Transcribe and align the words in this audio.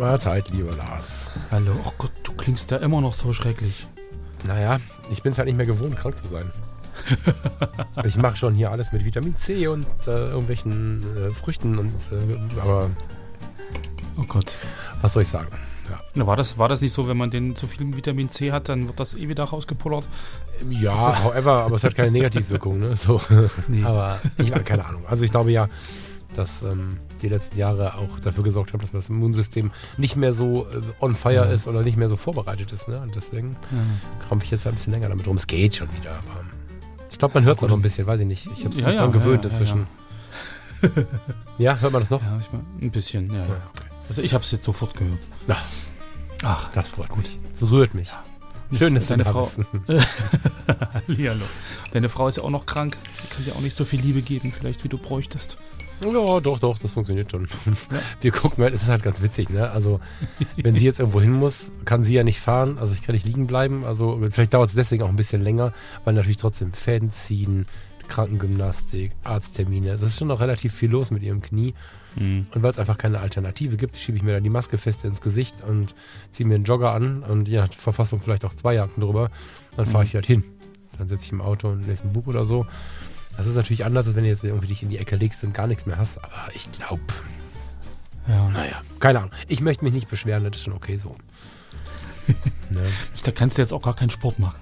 Mahlzeit, 0.00 0.48
lieber 0.48 0.72
Lars. 0.72 1.30
Hallo, 1.52 1.72
oh 1.84 1.92
Gott, 1.98 2.12
du 2.22 2.32
klingst 2.32 2.72
da 2.72 2.78
immer 2.78 3.02
noch 3.02 3.12
so 3.12 3.34
schrecklich. 3.34 3.86
Naja, 4.44 4.80
ich 5.10 5.22
bin 5.22 5.32
es 5.32 5.38
halt 5.38 5.46
nicht 5.46 5.58
mehr 5.58 5.66
gewohnt, 5.66 5.94
krank 5.94 6.16
zu 6.16 6.26
sein. 6.26 6.50
ich 8.04 8.16
mache 8.16 8.36
schon 8.36 8.54
hier 8.54 8.70
alles 8.70 8.92
mit 8.92 9.04
Vitamin 9.04 9.36
C 9.36 9.66
und 9.68 9.86
äh, 10.06 10.30
irgendwelchen 10.30 11.04
äh, 11.16 11.30
Früchten 11.32 11.78
und 11.78 11.92
äh, 12.10 12.60
aber 12.60 12.90
Oh 14.18 14.24
Gott. 14.26 14.54
was 15.02 15.12
soll 15.12 15.22
ich 15.22 15.28
sagen? 15.28 15.48
Ja, 15.90 16.00
Na, 16.14 16.26
war, 16.26 16.36
das, 16.36 16.56
war 16.56 16.68
das 16.70 16.80
nicht 16.80 16.94
so, 16.94 17.06
wenn 17.06 17.18
man 17.18 17.30
den 17.30 17.54
zu 17.54 17.66
viel 17.66 17.94
Vitamin 17.94 18.30
C 18.30 18.52
hat, 18.52 18.70
dann 18.70 18.86
wird 18.86 18.98
das 18.98 19.14
eh 19.14 19.28
wieder 19.28 19.44
rausgepullert? 19.44 20.08
ja 20.70 21.24
however, 21.24 21.64
aber 21.64 21.76
es 21.76 21.84
hat 21.84 21.94
keine 21.94 22.10
Negativwirkung, 22.10 22.80
ne? 22.80 22.96
So. 22.96 23.20
Nee. 23.68 23.84
Aber 23.84 24.18
ich 24.38 24.50
habe 24.52 24.64
keine 24.64 24.86
Ahnung. 24.86 25.02
Also 25.06 25.24
ich 25.24 25.30
glaube 25.30 25.50
ja, 25.52 25.68
dass 26.36 26.62
ähm, 26.62 26.98
die 27.22 27.28
letzten 27.28 27.58
Jahre 27.58 27.94
auch 27.96 28.20
dafür 28.20 28.44
gesorgt 28.44 28.72
haben, 28.72 28.80
dass 28.80 28.92
das 28.92 29.08
Immunsystem 29.08 29.70
nicht 29.96 30.16
mehr 30.16 30.32
so 30.32 30.66
äh, 30.68 30.80
on 31.00 31.14
fire 31.14 31.34
Ja. 31.34 31.44
ist 31.44 31.66
oder 31.66 31.82
nicht 31.82 31.96
mehr 31.96 32.08
so 32.08 32.16
vorbereitet 32.16 32.72
ist. 32.72 32.88
Ne? 32.88 33.00
Und 33.00 33.14
deswegen 33.16 33.56
krampfe 34.26 34.44
ich 34.44 34.50
jetzt 34.50 34.66
ein 34.66 34.74
bisschen 34.74 34.92
länger 34.92 35.08
damit 35.08 35.26
rum. 35.26 35.36
Es 35.36 35.46
geht 35.46 35.76
schon 35.76 35.88
wieder, 35.96 36.12
aber 36.12 36.44
ich 37.10 37.18
glaube, 37.18 37.34
man 37.34 37.44
hört 37.44 37.58
es 37.58 37.64
auch 37.64 37.68
noch 37.68 37.76
ein 37.76 37.82
bisschen, 37.82 38.06
weiß 38.06 38.20
ich 38.20 38.26
nicht. 38.26 38.46
Ich 38.56 38.64
habe 38.64 38.70
es 38.74 38.78
Ja, 38.80 38.86
mich 38.86 38.94
ja, 38.94 39.00
dran 39.00 39.12
ja, 39.12 39.18
gewöhnt 39.18 39.44
ja, 39.44 39.50
inzwischen. 39.50 39.86
Ja, 41.58 41.76
hört 41.78 41.92
man 41.92 42.02
das 42.02 42.10
noch? 42.10 42.22
Ja, 42.22 42.38
ich 42.40 42.50
mein, 42.52 42.64
ein 42.80 42.90
bisschen, 42.90 43.28
ja. 43.30 43.40
Ja, 43.40 43.42
ja. 43.42 43.48
okay. 43.74 43.84
Also 44.08 44.22
ich 44.22 44.32
habe 44.32 44.44
es 44.44 44.50
jetzt 44.50 44.64
sofort 44.64 44.94
gehört. 44.96 45.18
Ja, 45.46 45.56
Ach, 46.42 46.70
das 46.72 46.88
freut 46.88 47.14
mich. 47.18 47.38
Es 47.60 47.70
rührt 47.70 47.92
mich. 47.92 48.10
Schön, 48.72 48.94
dass 48.94 49.08
du 49.08 49.12
deine 49.16 49.24
Frau. 49.26 49.50
Hallihallo. 51.06 51.44
Deine 51.92 52.08
Frau 52.08 52.28
ist 52.28 52.36
ja 52.36 52.44
auch 52.44 52.50
noch 52.50 52.64
krank. 52.66 52.96
Sie 53.20 53.26
kann 53.34 53.44
dir 53.44 53.54
auch 53.56 53.60
nicht 53.60 53.74
so 53.74 53.84
viel 53.84 54.00
Liebe 54.00 54.22
geben, 54.22 54.52
vielleicht 54.52 54.84
wie 54.84 54.88
du 54.88 54.96
bräuchtest. 54.96 55.58
Ja, 56.02 56.40
doch, 56.40 56.58
doch, 56.58 56.78
das 56.78 56.92
funktioniert 56.92 57.30
schon. 57.30 57.46
Wir 58.20 58.32
gucken 58.32 58.64
halt, 58.64 58.74
es 58.74 58.82
ist 58.82 58.88
halt 58.88 59.02
ganz 59.02 59.20
witzig, 59.20 59.50
ne? 59.50 59.70
Also, 59.70 60.00
wenn 60.56 60.74
sie 60.74 60.84
jetzt 60.84 61.00
irgendwo 61.00 61.20
hin 61.20 61.32
muss, 61.32 61.70
kann 61.84 62.04
sie 62.04 62.14
ja 62.14 62.24
nicht 62.24 62.40
fahren, 62.40 62.78
also 62.78 62.94
ich 62.94 63.02
kann 63.02 63.14
nicht 63.14 63.26
liegen 63.26 63.46
bleiben. 63.46 63.84
Also, 63.84 64.18
vielleicht 64.30 64.54
dauert 64.54 64.70
es 64.70 64.74
deswegen 64.74 65.02
auch 65.02 65.08
ein 65.08 65.16
bisschen 65.16 65.42
länger, 65.42 65.72
weil 66.04 66.14
natürlich 66.14 66.38
trotzdem 66.38 66.72
Fäden 66.72 67.12
ziehen, 67.12 67.66
Krankengymnastik, 68.08 69.12
Arzttermine. 69.24 69.92
Das 69.92 70.02
ist 70.02 70.18
schon 70.18 70.28
noch 70.28 70.40
relativ 70.40 70.74
viel 70.74 70.90
los 70.90 71.10
mit 71.10 71.22
ihrem 71.22 71.42
Knie. 71.42 71.74
Und 72.16 72.62
weil 72.62 72.70
es 72.72 72.78
einfach 72.78 72.98
keine 72.98 73.20
Alternative 73.20 73.76
gibt, 73.76 73.96
schiebe 73.96 74.18
ich 74.18 74.24
mir 74.24 74.32
dann 74.32 74.42
die 74.42 74.50
Maske 74.50 74.78
fest 74.78 75.04
ins 75.04 75.20
Gesicht 75.20 75.54
und 75.66 75.94
ziehe 76.32 76.46
mir 76.48 76.56
einen 76.56 76.64
Jogger 76.64 76.92
an 76.92 77.22
und 77.22 77.46
je 77.46 77.58
nach 77.58 77.72
Verfassung 77.72 78.20
vielleicht 78.20 78.44
auch 78.44 78.52
zwei 78.52 78.74
Jacken 78.74 79.00
drüber. 79.00 79.30
Dann 79.76 79.86
fahre 79.86 80.04
ich 80.04 80.14
halt 80.14 80.26
hin. 80.26 80.42
Dann 80.98 81.08
sitze 81.08 81.26
ich 81.26 81.32
im 81.32 81.40
Auto 81.40 81.68
und 81.68 81.86
lese 81.86 82.02
ein 82.02 82.12
Buch 82.12 82.26
oder 82.26 82.44
so. 82.44 82.66
Das 83.36 83.46
ist 83.46 83.54
natürlich 83.54 83.84
anders, 83.84 84.06
als 84.06 84.16
wenn 84.16 84.24
du 84.24 84.28
jetzt 84.28 84.44
irgendwie 84.44 84.66
dich 84.66 84.82
in 84.82 84.88
die 84.90 84.98
Ecke 84.98 85.16
legst 85.16 85.42
und 85.44 85.54
gar 85.54 85.66
nichts 85.66 85.86
mehr 85.86 85.96
hast. 85.98 86.18
Aber 86.18 86.34
ich 86.54 86.70
glaube, 86.72 87.02
Ja. 88.28 88.48
naja, 88.50 88.82
keine 88.98 89.20
Ahnung. 89.20 89.32
Ich 89.48 89.60
möchte 89.60 89.84
mich 89.84 89.94
nicht 89.94 90.08
beschweren, 90.08 90.44
das 90.44 90.56
ist 90.58 90.64
schon 90.64 90.74
okay 90.74 90.96
so. 90.98 91.16
ne? 92.70 92.82
Da 93.24 93.32
kannst 93.32 93.56
du 93.58 93.62
jetzt 93.62 93.72
auch 93.72 93.82
gar 93.82 93.94
keinen 93.94 94.10
Sport 94.10 94.38
machen. 94.38 94.58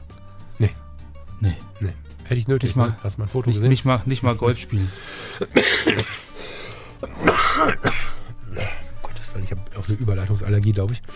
Nee. 0.59 0.71
Nee. 1.41 1.57
Nee. 1.81 1.93
Hätte 2.25 2.41
ich 2.41 2.47
nötig, 2.49 2.69
Nicht 2.71 2.77
mal- 2.77 2.91
ne? 2.91 2.97
Hast 3.03 3.17
du 3.17 3.23
mein 3.23 3.29
Foto 3.29 3.49
Nicht, 3.49 3.57
gesehen? 3.57 3.69
nicht, 3.71 3.85
mal, 3.85 4.03
nicht 4.07 4.23
mal 4.23 4.37
Golf 4.37 4.59
spielen. 4.59 4.91
Gottes 9.03 9.35
Willen, 9.35 9.45
ich 9.45 9.51
habe 9.51 9.61
auch 9.79 9.89
eine 9.89 9.97
Überleitungsallergie, 9.97 10.73
glaube 10.73 10.93
ich. 10.95 11.03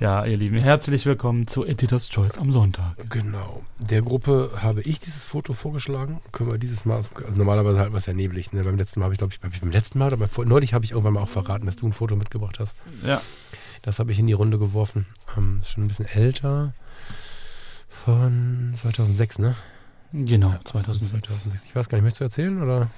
Ja, 0.00 0.24
ihr 0.24 0.36
Lieben, 0.36 0.56
herzlich 0.58 1.06
willkommen 1.06 1.46
zu 1.46 1.64
Editor's 1.64 2.08
Choice 2.08 2.38
am 2.38 2.50
Sonntag. 2.50 2.96
Genau. 3.10 3.62
Der 3.78 4.02
Gruppe 4.02 4.50
habe 4.56 4.82
ich 4.82 4.98
dieses 4.98 5.24
Foto 5.24 5.52
vorgeschlagen. 5.52 6.20
Können 6.32 6.50
wir 6.50 6.58
dieses 6.58 6.84
Mal, 6.84 6.96
also 6.96 7.10
normalerweise 7.34 7.78
halten 7.78 7.92
wir 7.92 7.98
es 7.98 8.06
ja 8.06 8.12
neblig. 8.12 8.52
Ne? 8.52 8.64
Beim 8.64 8.76
letzten 8.76 9.00
Mal 9.00 9.04
habe 9.06 9.14
ich, 9.14 9.18
glaube 9.18 9.32
ich, 9.34 9.60
beim 9.60 9.70
letzten 9.70 9.98
Mal 9.98 10.16
beim, 10.16 10.28
vor- 10.28 10.44
neulich 10.44 10.74
habe 10.74 10.84
ich 10.84 10.92
irgendwann 10.92 11.14
mal 11.14 11.22
auch 11.22 11.28
verraten, 11.28 11.66
dass 11.66 11.76
du 11.76 11.86
ein 11.86 11.92
Foto 11.92 12.16
mitgebracht 12.16 12.58
hast. 12.58 12.74
Ja. 13.06 13.20
Das 13.82 13.98
habe 13.98 14.12
ich 14.12 14.18
in 14.18 14.26
die 14.26 14.32
Runde 14.32 14.58
geworfen. 14.58 15.06
Ähm, 15.36 15.60
ist 15.62 15.70
schon 15.70 15.84
ein 15.84 15.88
bisschen 15.88 16.06
älter. 16.06 16.74
Von 17.88 18.74
2006, 18.80 19.38
ne? 19.38 19.56
Genau, 20.12 20.54
2006. 20.64 21.10
2006. 21.28 21.64
Ich 21.64 21.74
weiß 21.76 21.88
gar 21.88 21.96
nicht, 21.98 22.02
möchtest 22.04 22.20
du 22.20 22.24
erzählen 22.24 22.62
oder 22.62 22.90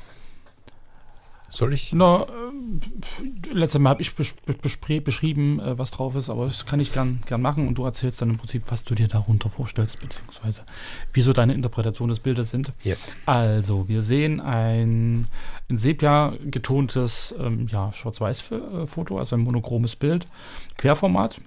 soll 1.48 1.72
ich? 1.72 1.92
Na, 1.92 2.22
äh, 2.22 3.52
letztes 3.52 3.80
Mal 3.80 3.90
habe 3.90 4.02
ich 4.02 4.14
beschrieben, 4.14 5.60
äh, 5.60 5.78
was 5.78 5.90
drauf 5.90 6.14
ist, 6.14 6.28
aber 6.28 6.46
das 6.46 6.66
kann 6.66 6.80
ich 6.80 6.92
gern, 6.92 7.20
gern 7.26 7.40
machen 7.40 7.68
und 7.68 7.76
du 7.76 7.84
erzählst 7.84 8.20
dann 8.20 8.30
im 8.30 8.36
Prinzip, 8.36 8.64
was 8.68 8.84
du 8.84 8.94
dir 8.94 9.08
darunter 9.08 9.48
vorstellst, 9.48 10.00
beziehungsweise 10.00 10.64
wieso 11.12 11.32
deine 11.32 11.54
Interpretation 11.54 12.08
des 12.08 12.20
Bildes 12.20 12.50
sind. 12.50 12.72
Yes. 12.82 13.08
Also, 13.26 13.88
wir 13.88 14.02
sehen 14.02 14.40
ein 14.40 15.28
in 15.68 15.78
Sepia 15.78 16.34
getontes 16.44 17.34
ähm, 17.38 17.68
ja, 17.70 17.92
Schwarz-Weiß-Foto, 17.92 19.18
also 19.18 19.36
ein 19.36 19.40
monochromes 19.40 19.96
Bild, 19.96 20.26
Querformat. 20.76 21.40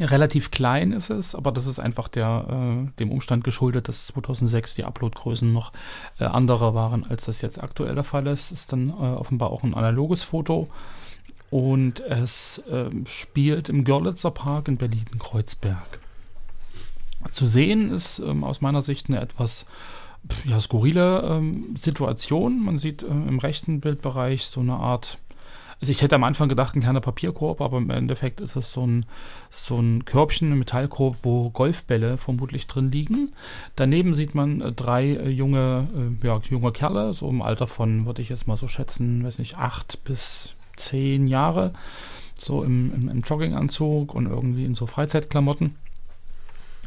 Relativ 0.00 0.50
klein 0.50 0.90
ist 0.90 1.10
es, 1.10 1.36
aber 1.36 1.52
das 1.52 1.66
ist 1.66 1.78
einfach 1.78 2.08
der, 2.08 2.46
äh, 2.48 2.98
dem 2.98 3.12
Umstand 3.12 3.44
geschuldet, 3.44 3.86
dass 3.86 4.08
2006 4.08 4.74
die 4.74 4.84
Uploadgrößen 4.84 5.52
noch 5.52 5.72
äh, 6.18 6.24
andere 6.24 6.74
waren, 6.74 7.04
als 7.08 7.26
das 7.26 7.42
jetzt 7.42 7.62
aktuell 7.62 7.94
der 7.94 8.02
Fall 8.02 8.26
ist. 8.26 8.50
Ist 8.50 8.72
dann 8.72 8.90
äh, 8.90 8.92
offenbar 8.92 9.50
auch 9.50 9.62
ein 9.62 9.74
analoges 9.74 10.24
Foto. 10.24 10.68
Und 11.50 12.00
es 12.00 12.60
ähm, 12.68 13.06
spielt 13.06 13.68
im 13.68 13.84
Görlitzer 13.84 14.32
Park 14.32 14.66
in 14.66 14.76
Berlin-Kreuzberg. 14.76 16.00
Zu 17.30 17.46
sehen 17.46 17.92
ist 17.92 18.18
ähm, 18.18 18.42
aus 18.42 18.60
meiner 18.60 18.82
Sicht 18.82 19.08
eine 19.08 19.20
etwas 19.20 19.64
ja, 20.44 20.60
skurrile 20.60 21.22
ähm, 21.22 21.76
Situation. 21.76 22.64
Man 22.64 22.78
sieht 22.78 23.02
äh, 23.02 23.06
im 23.06 23.38
rechten 23.38 23.80
Bildbereich 23.80 24.46
so 24.46 24.60
eine 24.60 24.74
Art, 24.74 25.18
also 25.80 25.90
ich 25.90 26.02
hätte 26.02 26.14
am 26.14 26.24
Anfang 26.24 26.48
gedacht, 26.48 26.74
ein 26.74 26.80
kleiner 26.80 27.00
Papierkorb, 27.00 27.60
aber 27.60 27.78
im 27.78 27.90
Endeffekt 27.90 28.40
ist 28.40 28.56
es 28.56 28.72
so 28.72 28.86
ein, 28.86 29.06
so 29.50 29.78
ein 29.78 30.04
Körbchen, 30.04 30.52
ein 30.52 30.58
Metallkorb, 30.58 31.18
wo 31.22 31.50
Golfbälle 31.50 32.18
vermutlich 32.18 32.66
drin 32.66 32.90
liegen. 32.90 33.32
Daneben 33.76 34.14
sieht 34.14 34.34
man 34.34 34.60
äh, 34.60 34.72
drei 34.72 35.04
äh, 35.04 35.28
junge, 35.28 35.88
äh, 36.22 36.26
ja, 36.26 36.40
junge 36.48 36.72
Kerle, 36.72 37.14
so 37.14 37.28
im 37.28 37.42
Alter 37.42 37.66
von, 37.66 38.06
würde 38.06 38.22
ich 38.22 38.28
jetzt 38.28 38.46
mal 38.46 38.56
so 38.56 38.68
schätzen, 38.68 39.24
weiß 39.24 39.38
nicht, 39.38 39.58
acht 39.58 40.02
bis 40.04 40.54
zehn 40.76 41.26
Jahre, 41.26 41.72
so 42.38 42.62
im, 42.62 42.92
im, 42.94 43.08
im 43.08 43.20
Jogginganzug 43.20 44.14
und 44.14 44.26
irgendwie 44.26 44.64
in 44.64 44.74
so 44.74 44.86
Freizeitklamotten. 44.86 45.76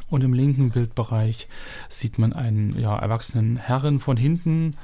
Und 0.09 0.23
im 0.23 0.33
linken 0.33 0.69
Bildbereich 0.69 1.47
sieht 1.89 2.17
man 2.17 2.33
einen 2.33 2.79
ja, 2.79 2.97
erwachsenen 2.97 3.57
Herren 3.57 3.99
von 3.99 4.15
hinten, 4.15 4.75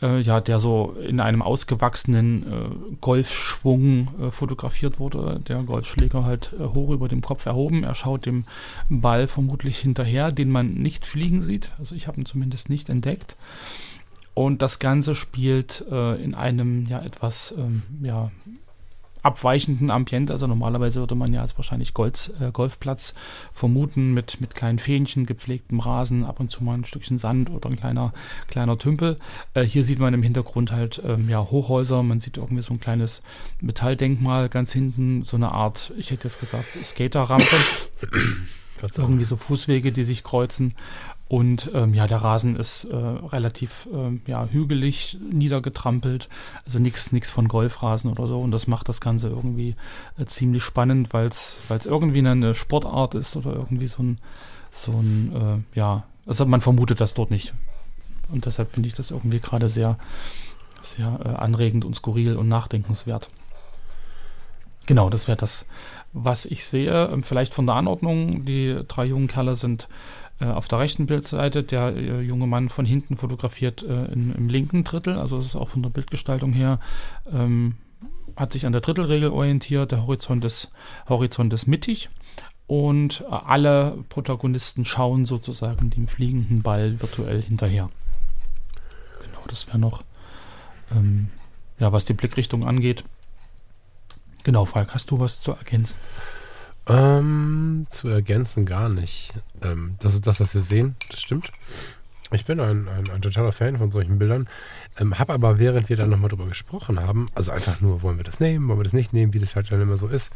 äh, 0.00 0.20
ja, 0.20 0.40
der 0.40 0.58
so 0.60 0.96
in 1.06 1.20
einem 1.20 1.42
ausgewachsenen 1.42 2.42
äh, 2.42 2.96
Golfschwung 3.00 4.08
äh, 4.20 4.30
fotografiert 4.30 4.98
wurde. 4.98 5.40
Der 5.46 5.62
Golfschläger 5.62 6.24
halt 6.24 6.52
äh, 6.58 6.64
hoch 6.64 6.90
über 6.90 7.08
dem 7.08 7.20
Kopf 7.20 7.44
erhoben. 7.44 7.84
Er 7.84 7.94
schaut 7.94 8.24
dem 8.24 8.44
Ball 8.88 9.28
vermutlich 9.28 9.78
hinterher, 9.78 10.32
den 10.32 10.50
man 10.50 10.74
nicht 10.74 11.06
fliegen 11.06 11.42
sieht. 11.42 11.72
Also 11.78 11.94
ich 11.94 12.08
habe 12.08 12.20
ihn 12.20 12.26
zumindest 12.26 12.70
nicht 12.70 12.88
entdeckt. 12.88 13.36
Und 14.34 14.62
das 14.62 14.78
Ganze 14.78 15.14
spielt 15.14 15.84
äh, 15.90 16.22
in 16.22 16.34
einem 16.34 16.86
ja 16.86 17.00
etwas 17.00 17.54
ähm, 17.58 17.82
ja, 18.02 18.30
abweichenden 19.22 19.90
Ambiente. 19.90 20.32
Also 20.32 20.46
normalerweise 20.46 21.00
würde 21.00 21.14
man 21.14 21.32
ja 21.32 21.40
als 21.40 21.56
wahrscheinlich 21.56 21.94
Golz, 21.94 22.32
äh, 22.40 22.50
Golfplatz 22.52 23.14
vermuten 23.52 24.12
mit, 24.14 24.40
mit 24.40 24.54
kleinen 24.54 24.78
Fähnchen, 24.78 25.26
gepflegtem 25.26 25.80
Rasen, 25.80 26.24
ab 26.24 26.40
und 26.40 26.50
zu 26.50 26.64
mal 26.64 26.74
ein 26.74 26.84
Stückchen 26.84 27.18
Sand 27.18 27.50
oder 27.50 27.70
ein 27.70 27.76
kleiner, 27.76 28.12
kleiner 28.48 28.78
Tümpel. 28.78 29.16
Äh, 29.54 29.62
hier 29.62 29.84
sieht 29.84 29.98
man 29.98 30.14
im 30.14 30.22
Hintergrund 30.22 30.72
halt 30.72 31.00
ähm, 31.04 31.28
ja, 31.28 31.40
Hochhäuser, 31.50 32.02
man 32.02 32.20
sieht 32.20 32.36
irgendwie 32.36 32.62
so 32.62 32.74
ein 32.74 32.80
kleines 32.80 33.22
Metalldenkmal 33.60 34.48
ganz 34.48 34.72
hinten, 34.72 35.22
so 35.24 35.36
eine 35.36 35.52
Art, 35.52 35.92
ich 35.96 36.10
hätte 36.10 36.28
jetzt 36.28 36.40
gesagt, 36.40 36.78
Skaterrampe. 36.82 37.56
irgendwie 38.96 39.24
so 39.24 39.36
Fußwege, 39.36 39.92
die 39.92 40.02
sich 40.02 40.24
kreuzen. 40.24 40.74
Und 41.32 41.70
ähm, 41.72 41.94
ja, 41.94 42.06
der 42.06 42.18
Rasen 42.18 42.56
ist 42.56 42.84
äh, 42.84 42.94
relativ 42.94 43.88
ähm, 43.90 44.20
ja, 44.26 44.44
hügelig, 44.44 45.16
niedergetrampelt. 45.30 46.28
Also 46.66 46.78
nichts 46.78 47.30
von 47.30 47.48
Golfrasen 47.48 48.10
oder 48.10 48.26
so. 48.26 48.38
Und 48.38 48.50
das 48.50 48.66
macht 48.66 48.90
das 48.90 49.00
Ganze 49.00 49.28
irgendwie 49.28 49.74
äh, 50.18 50.26
ziemlich 50.26 50.62
spannend, 50.62 51.14
weil 51.14 51.28
es 51.28 51.56
irgendwie 51.70 52.18
eine 52.18 52.54
Sportart 52.54 53.14
ist 53.14 53.34
oder 53.34 53.54
irgendwie 53.54 53.86
so 53.86 54.02
ein, 54.02 54.18
so 54.70 54.92
ein 54.92 55.64
äh, 55.74 55.78
ja, 55.78 56.02
also 56.26 56.44
man 56.44 56.60
vermutet 56.60 57.00
das 57.00 57.14
dort 57.14 57.30
nicht. 57.30 57.54
Und 58.30 58.44
deshalb 58.44 58.70
finde 58.70 58.90
ich 58.90 58.94
das 58.94 59.10
irgendwie 59.10 59.40
gerade 59.40 59.70
sehr, 59.70 59.96
Sehr 60.82 61.18
äh, 61.24 61.28
anregend 61.28 61.86
und 61.86 61.96
skurril 61.96 62.36
und 62.36 62.48
nachdenkenswert. 62.48 63.30
Genau, 64.84 65.10
das 65.10 65.28
wäre 65.28 65.38
das, 65.38 65.64
was 66.12 66.44
ich 66.44 66.66
sehe. 66.66 67.08
Ähm, 67.08 67.22
vielleicht 67.22 67.54
von 67.54 67.66
der 67.66 67.76
Anordnung. 67.76 68.44
Die 68.44 68.80
drei 68.88 69.06
jungen 69.06 69.28
Kerle 69.28 69.54
sind 69.54 69.84
äh, 69.84 69.86
auf 70.40 70.68
der 70.68 70.78
rechten 70.78 71.06
Bildseite. 71.06 71.62
Der 71.62 71.94
äh, 71.96 72.20
junge 72.20 72.46
Mann 72.46 72.68
von 72.68 72.84
hinten 72.84 73.16
fotografiert 73.16 73.82
äh, 73.82 74.06
in, 74.06 74.34
im 74.34 74.48
linken 74.48 74.84
Drittel. 74.84 75.18
Also 75.18 75.38
es 75.38 75.46
ist 75.46 75.56
auch 75.56 75.68
von 75.68 75.82
der 75.82 75.90
Bildgestaltung 75.90 76.52
her. 76.52 76.80
Ähm, 77.30 77.76
hat 78.36 78.52
sich 78.52 78.66
an 78.66 78.72
der 78.72 78.80
Drittelregel 78.80 79.30
orientiert. 79.30 79.92
Der 79.92 80.06
Horizont 80.06 80.44
ist, 80.44 80.70
Horizont 81.08 81.52
ist 81.52 81.66
mittig. 81.66 82.08
Und 82.66 83.22
äh, 83.22 83.34
alle 83.34 83.98
Protagonisten 84.08 84.84
schauen 84.84 85.26
sozusagen 85.26 85.90
dem 85.90 86.08
fliegenden 86.08 86.62
Ball 86.62 87.00
virtuell 87.00 87.42
hinterher. 87.42 87.90
Genau, 89.24 89.44
das 89.48 89.66
wäre 89.66 89.78
noch, 89.78 90.02
ähm, 90.90 91.28
ja, 91.78 91.92
was 91.92 92.04
die 92.04 92.14
Blickrichtung 92.14 92.66
angeht. 92.66 93.04
Genau, 94.44 94.64
Falk, 94.64 94.94
hast 94.94 95.10
du 95.10 95.20
was 95.20 95.40
zu 95.40 95.52
ergänzen? 95.52 95.98
Ähm, 96.88 97.86
zu 97.90 98.08
ergänzen 98.08 98.66
gar 98.66 98.88
nicht. 98.88 99.34
Ähm, 99.62 99.94
das 100.00 100.14
ist 100.14 100.26
das, 100.26 100.40
was 100.40 100.54
wir 100.54 100.62
sehen, 100.62 100.96
das 101.10 101.20
stimmt. 101.20 101.50
Ich 102.32 102.44
bin 102.44 102.60
ein, 102.60 102.88
ein, 102.88 103.08
ein 103.10 103.22
totaler 103.22 103.52
Fan 103.52 103.76
von 103.76 103.90
solchen 103.90 104.18
Bildern. 104.18 104.48
Ähm, 104.98 105.18
habe 105.18 105.32
aber, 105.34 105.58
während 105.58 105.88
wir 105.88 105.96
dann 105.96 106.10
nochmal 106.10 106.30
drüber 106.30 106.46
gesprochen 106.46 107.00
haben, 107.00 107.28
also 107.34 107.52
einfach 107.52 107.80
nur, 107.80 108.02
wollen 108.02 108.16
wir 108.16 108.24
das 108.24 108.40
nehmen, 108.40 108.68
wollen 108.68 108.78
wir 108.78 108.84
das 108.84 108.94
nicht 108.94 109.12
nehmen, 109.12 109.34
wie 109.34 109.38
das 109.38 109.54
halt 109.54 109.70
dann 109.70 109.82
immer 109.82 109.96
so 109.96 110.08
ist, 110.08 110.30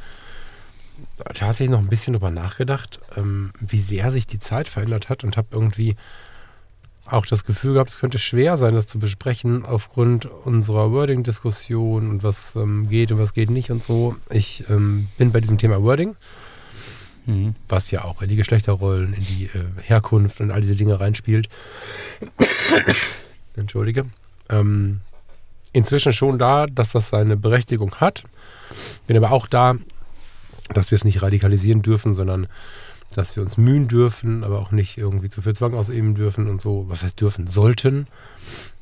tatsächlich 1.35 1.71
noch 1.71 1.81
ein 1.81 1.89
bisschen 1.89 2.13
drüber 2.13 2.31
nachgedacht, 2.31 3.01
ähm, 3.17 3.53
wie 3.61 3.81
sehr 3.81 4.13
sich 4.13 4.27
die 4.27 4.39
Zeit 4.39 4.69
verändert 4.69 5.09
hat 5.09 5.25
und 5.25 5.37
habe 5.37 5.49
irgendwie 5.51 5.97
auch 7.09 7.27
das 7.27 7.45
Gefühl 7.45 7.75
gehabt, 7.75 7.91
es 7.91 7.99
könnte 7.99 8.19
schwer 8.19 8.57
sein, 8.57 8.75
das 8.75 8.87
zu 8.87 8.99
besprechen 8.99 9.65
aufgrund 9.65 10.27
unserer 10.27 10.93
Wording-Diskussion 10.93 12.11
und 12.11 12.23
was 12.23 12.57
ähm, 12.57 12.89
geht 12.89 13.13
und 13.13 13.19
was 13.19 13.35
geht 13.35 13.51
nicht 13.51 13.71
und 13.71 13.83
so. 13.83 14.17
Ich 14.31 14.69
ähm, 14.69 15.09
bin 15.17 15.33
bei 15.33 15.41
diesem 15.41 15.59
Thema 15.59 15.83
Wording, 15.83 16.17
mhm. 17.27 17.55
was 17.69 17.91
ja 17.91 18.05
auch 18.05 18.23
in 18.23 18.29
die 18.29 18.37
Geschlechterrollen, 18.37 19.15
in 19.15 19.25
die 19.25 19.45
äh, 19.45 19.65
Herkunft 19.83 20.41
und 20.41 20.51
all 20.51 20.61
diese 20.61 20.77
Dinge 20.77 20.99
reinspielt. 20.99 21.49
Entschuldige. 23.57 24.07
Ähm, 24.49 25.01
inzwischen 25.73 26.13
schon 26.13 26.39
da, 26.39 26.67
dass 26.67 26.93
das 26.93 27.11
seine 27.11 27.37
Berechtigung 27.37 27.97
hat. 27.97 28.25
Bin 29.07 29.17
aber 29.17 29.31
auch 29.31 29.47
da, 29.47 29.77
dass 30.75 30.91
wir 30.91 30.97
es 30.97 31.05
nicht 31.05 31.23
radikalisieren 31.23 31.83
dürfen, 31.83 32.15
sondern 32.15 32.49
dass 33.15 33.37
wir 33.37 33.43
uns 33.43 33.57
mühen 33.57 33.89
dürfen, 33.89 34.45
aber 34.45 34.59
auch 34.59 34.73
nicht 34.73 34.99
irgendwie 34.99 35.29
zu 35.29 35.43
viel 35.43 35.55
Zwang 35.55 35.75
ausüben 35.75 36.15
dürfen 36.15 36.49
und 36.49 36.61
so, 36.61 36.85
was 36.89 37.03
heißt 37.03 37.21
dürfen, 37.21 37.47
sollten. 37.47 38.07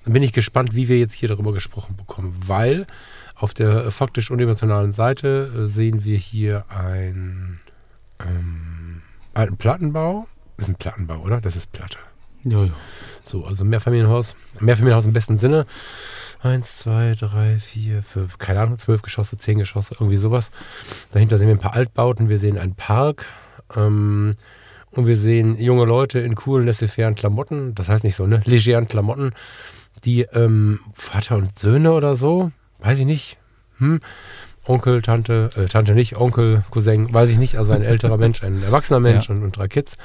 Dann 0.04 0.12
bin 0.12 0.22
ich 0.22 0.32
gespannt, 0.32 0.74
wie 0.74 0.88
wir 0.88 0.98
jetzt 0.98 1.14
hier 1.14 1.28
darüber 1.28 1.52
gesprochen 1.52 1.96
bekommen, 1.96 2.34
weil 2.46 2.86
auf 3.34 3.54
der 3.54 3.90
faktisch 3.90 4.30
unemotionalen 4.30 4.92
Seite 4.92 5.52
äh, 5.56 5.66
sehen 5.68 6.04
wir 6.04 6.18
hier 6.18 6.64
ein, 6.68 7.60
ähm, 8.20 9.02
alten 9.34 9.56
Plattenbau. 9.56 10.26
Das 10.56 10.68
ist 10.68 10.74
ein 10.74 10.78
Plattenbau, 10.78 11.20
oder? 11.20 11.40
Das 11.40 11.56
ist 11.56 11.72
Platte. 11.72 11.98
Ja, 12.44 12.64
ja. 12.64 12.72
So, 13.22 13.44
also 13.44 13.64
Mehrfamilienhaus. 13.64 14.36
Mehrfamilienhaus 14.60 15.06
im 15.06 15.12
besten 15.12 15.38
Sinne. 15.38 15.66
Eins, 16.40 16.78
zwei, 16.78 17.14
drei, 17.18 17.58
vier, 17.58 18.02
fünf, 18.02 18.36
keine 18.36 18.60
Ahnung, 18.60 18.78
zwölf 18.78 19.00
Geschosse, 19.00 19.38
zehn 19.38 19.58
Geschosse, 19.58 19.94
irgendwie 19.94 20.18
sowas. 20.18 20.50
Dahinter 21.12 21.38
sehen 21.38 21.48
wir 21.48 21.54
ein 21.54 21.60
paar 21.60 21.72
Altbauten. 21.72 22.28
Wir 22.28 22.38
sehen 22.38 22.58
einen 22.58 22.74
Park 22.74 23.26
ähm, 23.76 24.36
und 24.92 25.06
wir 25.06 25.16
sehen 25.16 25.58
junge 25.58 25.84
Leute 25.84 26.20
in 26.20 26.34
coolen, 26.34 26.66
laissez-faire 26.66 27.12
Klamotten, 27.14 27.74
das 27.74 27.88
heißt 27.88 28.04
nicht 28.04 28.16
so, 28.16 28.26
ne, 28.26 28.40
legeren 28.44 28.88
Klamotten, 28.88 29.32
die 30.04 30.22
ähm, 30.32 30.80
Vater 30.92 31.36
und 31.36 31.58
Söhne 31.58 31.92
oder 31.92 32.16
so, 32.16 32.52
weiß 32.80 32.98
ich 32.98 33.06
nicht, 33.06 33.38
hm, 33.78 34.00
Onkel, 34.66 35.02
Tante, 35.02 35.50
äh, 35.56 35.66
Tante 35.66 35.94
nicht, 35.94 36.16
Onkel, 36.16 36.64
Cousin, 36.70 37.12
weiß 37.12 37.30
ich 37.30 37.38
nicht, 37.38 37.58
also 37.58 37.72
ein 37.72 37.82
älterer 37.82 38.16
Mensch, 38.16 38.42
ein 38.42 38.62
erwachsener 38.62 39.00
Mensch 39.00 39.28
ja. 39.28 39.34
und, 39.34 39.42
und, 39.42 39.56
drei 39.56 39.68
Kids. 39.68 39.96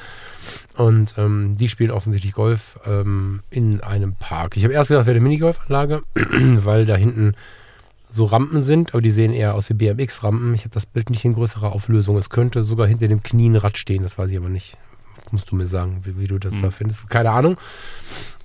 Und 0.75 1.15
ähm, 1.17 1.55
die 1.57 1.69
spielen 1.69 1.91
offensichtlich 1.91 2.33
Golf 2.33 2.79
ähm, 2.85 3.41
in 3.49 3.81
einem 3.81 4.15
Park. 4.15 4.57
Ich 4.57 4.63
habe 4.63 4.73
erst 4.73 4.89
gedacht, 4.89 5.05
wäre 5.05 5.15
eine 5.15 5.23
Minigolfanlage, 5.23 6.01
weil 6.15 6.85
da 6.85 6.95
hinten 6.95 7.35
so 8.09 8.25
Rampen 8.25 8.63
sind, 8.63 8.93
aber 8.93 9.01
die 9.01 9.11
sehen 9.11 9.31
eher 9.31 9.53
aus 9.53 9.69
wie 9.69 9.75
BMX-Rampen. 9.75 10.53
Ich 10.55 10.61
habe 10.61 10.73
das 10.73 10.87
Bild 10.87 11.09
nicht 11.11 11.23
in 11.23 11.33
größerer 11.33 11.71
Auflösung. 11.71 12.17
Es 12.17 12.29
könnte 12.29 12.63
sogar 12.63 12.87
hinter 12.87 13.07
dem 13.07 13.23
Knie 13.23 13.49
ein 13.49 13.55
Rad 13.55 13.77
stehen, 13.77 14.03
das 14.03 14.17
weiß 14.17 14.31
ich 14.31 14.37
aber 14.37 14.49
nicht. 14.49 14.77
Musst 15.31 15.51
du 15.51 15.55
mir 15.55 15.67
sagen, 15.67 16.01
wie, 16.03 16.19
wie 16.19 16.27
du 16.27 16.39
das 16.39 16.55
mhm. 16.55 16.61
da 16.63 16.71
findest. 16.71 17.07
Keine 17.09 17.31
Ahnung. 17.31 17.59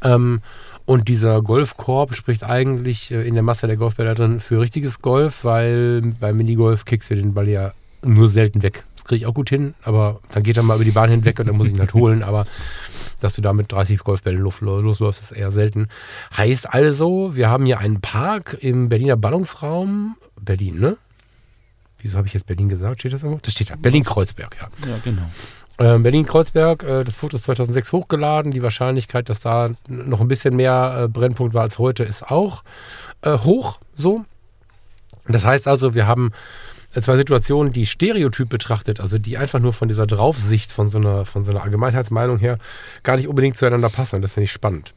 Ähm, 0.02 0.42
und 0.84 1.08
dieser 1.08 1.40
Golfkorb 1.40 2.14
spricht 2.14 2.44
eigentlich 2.44 3.10
äh, 3.10 3.26
in 3.26 3.34
der 3.34 3.42
Masse 3.42 3.66
der 3.66 3.78
Golfbälle 3.78 4.14
drin 4.14 4.40
für 4.40 4.60
richtiges 4.60 5.00
Golf, 5.00 5.44
weil 5.44 6.02
beim 6.20 6.36
Minigolf 6.36 6.84
kickst 6.84 7.10
du 7.10 7.16
den 7.16 7.32
Ball 7.32 7.48
ja 7.48 7.72
nur 8.04 8.28
selten 8.28 8.62
weg. 8.62 8.84
Das 8.94 9.04
kriege 9.04 9.18
ich 9.20 9.26
auch 9.26 9.34
gut 9.34 9.50
hin, 9.50 9.74
aber 9.82 10.20
dann 10.32 10.42
geht 10.42 10.56
er 10.56 10.62
mal 10.62 10.76
über 10.76 10.84
die 10.84 10.90
Bahn 10.90 11.10
hinweg 11.10 11.38
und 11.38 11.48
dann 11.48 11.56
muss 11.56 11.68
ich 11.68 11.74
ihn 11.74 11.80
halt 11.80 11.94
holen. 11.94 12.22
Aber 12.22 12.46
dass 13.20 13.34
du 13.34 13.42
da 13.42 13.52
mit 13.52 13.72
30 13.72 13.98
Golfbällen 13.98 14.40
losläufst, 14.40 15.22
ist 15.22 15.32
eher 15.32 15.52
selten. 15.52 15.88
Heißt 16.36 16.72
also, 16.72 17.34
wir 17.34 17.48
haben 17.48 17.64
hier 17.64 17.78
einen 17.78 18.00
Park 18.00 18.58
im 18.60 18.88
Berliner 18.88 19.16
Ballungsraum. 19.16 20.16
Berlin, 20.40 20.78
ne? 20.78 20.96
Wieso 21.98 22.18
habe 22.18 22.26
ich 22.26 22.34
jetzt 22.34 22.46
Berlin 22.46 22.68
gesagt? 22.68 23.00
Steht 23.00 23.14
das 23.14 23.22
irgendwo? 23.22 23.40
Das 23.42 23.54
steht 23.54 23.70
da. 23.70 23.76
Berlin-Kreuzberg, 23.76 24.56
ja. 24.60 24.68
Ja, 24.88 24.98
genau. 25.02 25.22
Ähm, 25.78 26.02
Berlin-Kreuzberg, 26.02 26.82
äh, 26.82 27.02
das 27.02 27.16
Foto 27.16 27.36
ist 27.36 27.44
2006 27.44 27.92
hochgeladen. 27.92 28.52
Die 28.52 28.62
Wahrscheinlichkeit, 28.62 29.28
dass 29.28 29.40
da 29.40 29.70
noch 29.88 30.20
ein 30.20 30.28
bisschen 30.28 30.54
mehr 30.54 31.04
äh, 31.04 31.08
Brennpunkt 31.08 31.54
war 31.54 31.62
als 31.62 31.78
heute, 31.78 32.04
ist 32.04 32.30
auch 32.30 32.62
äh, 33.22 33.38
hoch. 33.38 33.80
So. 33.94 34.24
Das 35.26 35.44
heißt 35.44 35.66
also, 35.66 35.94
wir 35.94 36.06
haben 36.06 36.32
zwei 37.02 37.16
Situationen, 37.16 37.72
die 37.72 37.86
stereotyp 37.86 38.48
betrachtet, 38.48 39.00
also 39.00 39.18
die 39.18 39.36
einfach 39.36 39.60
nur 39.60 39.72
von 39.72 39.88
dieser 39.88 40.06
Draufsicht, 40.06 40.72
von 40.72 40.88
so 40.88 40.98
einer, 40.98 41.24
von 41.24 41.44
so 41.44 41.50
einer 41.50 41.62
Allgemeinheitsmeinung 41.62 42.38
her, 42.38 42.58
gar 43.02 43.16
nicht 43.16 43.28
unbedingt 43.28 43.56
zueinander 43.56 43.88
passen. 43.88 44.22
Das 44.22 44.34
finde 44.34 44.44
ich 44.44 44.52
spannend. 44.52 44.94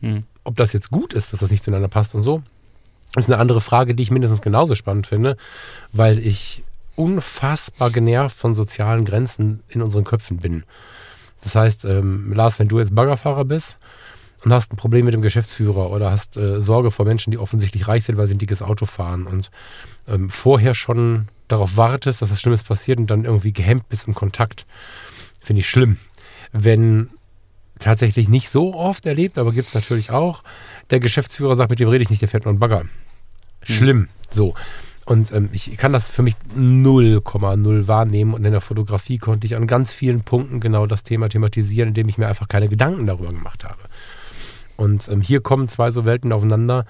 Hm. 0.00 0.24
Ob 0.44 0.56
das 0.56 0.72
jetzt 0.72 0.90
gut 0.90 1.12
ist, 1.12 1.32
dass 1.32 1.40
das 1.40 1.50
nicht 1.50 1.62
zueinander 1.62 1.88
passt 1.88 2.14
und 2.14 2.22
so, 2.22 2.42
ist 3.16 3.28
eine 3.28 3.38
andere 3.38 3.60
Frage, 3.60 3.94
die 3.94 4.02
ich 4.02 4.10
mindestens 4.10 4.40
genauso 4.40 4.74
spannend 4.74 5.06
finde, 5.06 5.36
weil 5.92 6.18
ich 6.18 6.62
unfassbar 6.96 7.90
genervt 7.90 8.36
von 8.36 8.54
sozialen 8.54 9.04
Grenzen 9.04 9.62
in 9.68 9.82
unseren 9.82 10.04
Köpfen 10.04 10.38
bin. 10.38 10.64
Das 11.42 11.54
heißt, 11.54 11.84
ähm, 11.86 12.32
Lars, 12.32 12.58
wenn 12.58 12.68
du 12.68 12.78
jetzt 12.78 12.94
Baggerfahrer 12.94 13.44
bist 13.44 13.78
und 14.44 14.52
hast 14.52 14.72
ein 14.72 14.76
Problem 14.76 15.06
mit 15.06 15.14
dem 15.14 15.22
Geschäftsführer 15.22 15.90
oder 15.90 16.10
hast 16.10 16.36
äh, 16.36 16.60
Sorge 16.60 16.90
vor 16.90 17.06
Menschen, 17.06 17.30
die 17.30 17.38
offensichtlich 17.38 17.88
reich 17.88 18.04
sind, 18.04 18.16
weil 18.18 18.26
sie 18.26 18.34
ein 18.34 18.38
dickes 18.38 18.62
Auto 18.62 18.86
fahren 18.86 19.26
und 19.26 19.50
ähm, 20.10 20.30
vorher 20.30 20.74
schon 20.74 21.28
darauf 21.48 21.76
wartest, 21.76 22.22
dass 22.22 22.30
was 22.30 22.40
Schlimmes 22.40 22.62
passiert 22.62 22.98
und 22.98 23.10
dann 23.10 23.24
irgendwie 23.24 23.52
gehemmt 23.52 23.88
bist 23.88 24.06
im 24.06 24.14
Kontakt, 24.14 24.66
finde 25.40 25.60
ich 25.60 25.68
schlimm. 25.68 25.98
Wenn 26.52 27.10
tatsächlich 27.78 28.28
nicht 28.28 28.50
so 28.50 28.74
oft 28.74 29.06
erlebt, 29.06 29.38
aber 29.38 29.52
gibt 29.52 29.68
es 29.68 29.74
natürlich 29.74 30.10
auch, 30.10 30.42
der 30.90 31.00
Geschäftsführer 31.00 31.56
sagt, 31.56 31.70
mit 31.70 31.80
dem 31.80 31.88
rede 31.88 32.02
ich 32.02 32.10
nicht, 32.10 32.22
der 32.22 32.28
fährt 32.28 32.44
nur 32.44 32.52
einen 32.52 32.60
Bagger. 32.60 32.84
Schlimm. 33.62 33.98
Mhm. 33.98 34.08
So. 34.30 34.54
Und 35.06 35.32
ähm, 35.32 35.48
ich 35.52 35.76
kann 35.76 35.92
das 35.92 36.08
für 36.08 36.22
mich 36.22 36.34
0,0 36.56 37.88
wahrnehmen. 37.88 38.34
Und 38.34 38.44
in 38.44 38.52
der 38.52 38.60
Fotografie 38.60 39.18
konnte 39.18 39.46
ich 39.46 39.56
an 39.56 39.66
ganz 39.66 39.92
vielen 39.92 40.20
Punkten 40.20 40.60
genau 40.60 40.86
das 40.86 41.02
Thema 41.02 41.28
thematisieren, 41.28 41.88
indem 41.88 42.08
ich 42.08 42.18
mir 42.18 42.28
einfach 42.28 42.48
keine 42.48 42.68
Gedanken 42.68 43.06
darüber 43.06 43.32
gemacht 43.32 43.64
habe. 43.64 43.80
Und 44.76 45.08
ähm, 45.08 45.20
hier 45.20 45.40
kommen 45.40 45.68
zwei 45.68 45.90
so 45.90 46.04
Welten 46.04 46.32
aufeinander, 46.32 46.86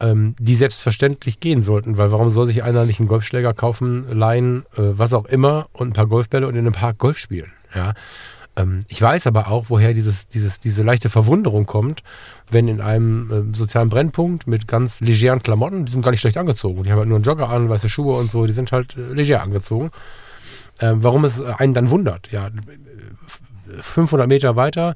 ähm, 0.00 0.34
die 0.38 0.54
selbstverständlich 0.54 1.40
gehen 1.40 1.62
sollten, 1.62 1.98
weil 1.98 2.12
warum 2.12 2.30
soll 2.30 2.46
sich 2.46 2.62
einer 2.62 2.84
nicht 2.84 3.00
einen 3.00 3.08
Golfschläger 3.08 3.52
kaufen, 3.54 4.06
leihen, 4.10 4.64
äh, 4.76 4.82
was 4.98 5.12
auch 5.12 5.26
immer 5.26 5.68
und 5.72 5.88
ein 5.88 5.92
paar 5.92 6.06
Golfbälle 6.06 6.46
und 6.46 6.54
in 6.54 6.60
einem 6.60 6.72
Park 6.72 6.98
Golf 6.98 7.18
spielen? 7.18 7.52
Ja. 7.74 7.94
Ähm, 8.56 8.80
ich 8.88 9.00
weiß 9.00 9.26
aber 9.26 9.48
auch, 9.48 9.66
woher 9.68 9.94
dieses, 9.94 10.28
dieses, 10.28 10.60
diese 10.60 10.82
leichte 10.82 11.10
Verwunderung 11.10 11.66
kommt, 11.66 12.02
wenn 12.50 12.68
in 12.68 12.80
einem 12.80 13.52
äh, 13.52 13.56
sozialen 13.56 13.88
Brennpunkt 13.88 14.46
mit 14.46 14.68
ganz 14.68 15.00
legeren 15.00 15.42
Klamotten, 15.42 15.84
die 15.84 15.92
sind 15.92 16.02
gar 16.02 16.10
nicht 16.10 16.20
schlecht 16.20 16.36
angezogen, 16.36 16.82
die 16.82 16.90
haben 16.90 16.98
halt 16.98 17.08
nur 17.08 17.16
einen 17.16 17.24
Jogger 17.24 17.48
an, 17.48 17.68
weiße 17.68 17.88
Schuhe 17.88 18.16
und 18.16 18.30
so, 18.30 18.46
die 18.46 18.52
sind 18.52 18.72
halt 18.72 18.96
äh, 18.96 19.12
leger 19.12 19.42
angezogen. 19.42 19.90
Äh, 20.78 20.92
warum 20.96 21.24
es 21.24 21.40
einen 21.40 21.74
dann 21.74 21.90
wundert, 21.90 22.30
ja, 22.30 22.50
500 23.80 24.28
Meter 24.28 24.56
weiter 24.56 24.94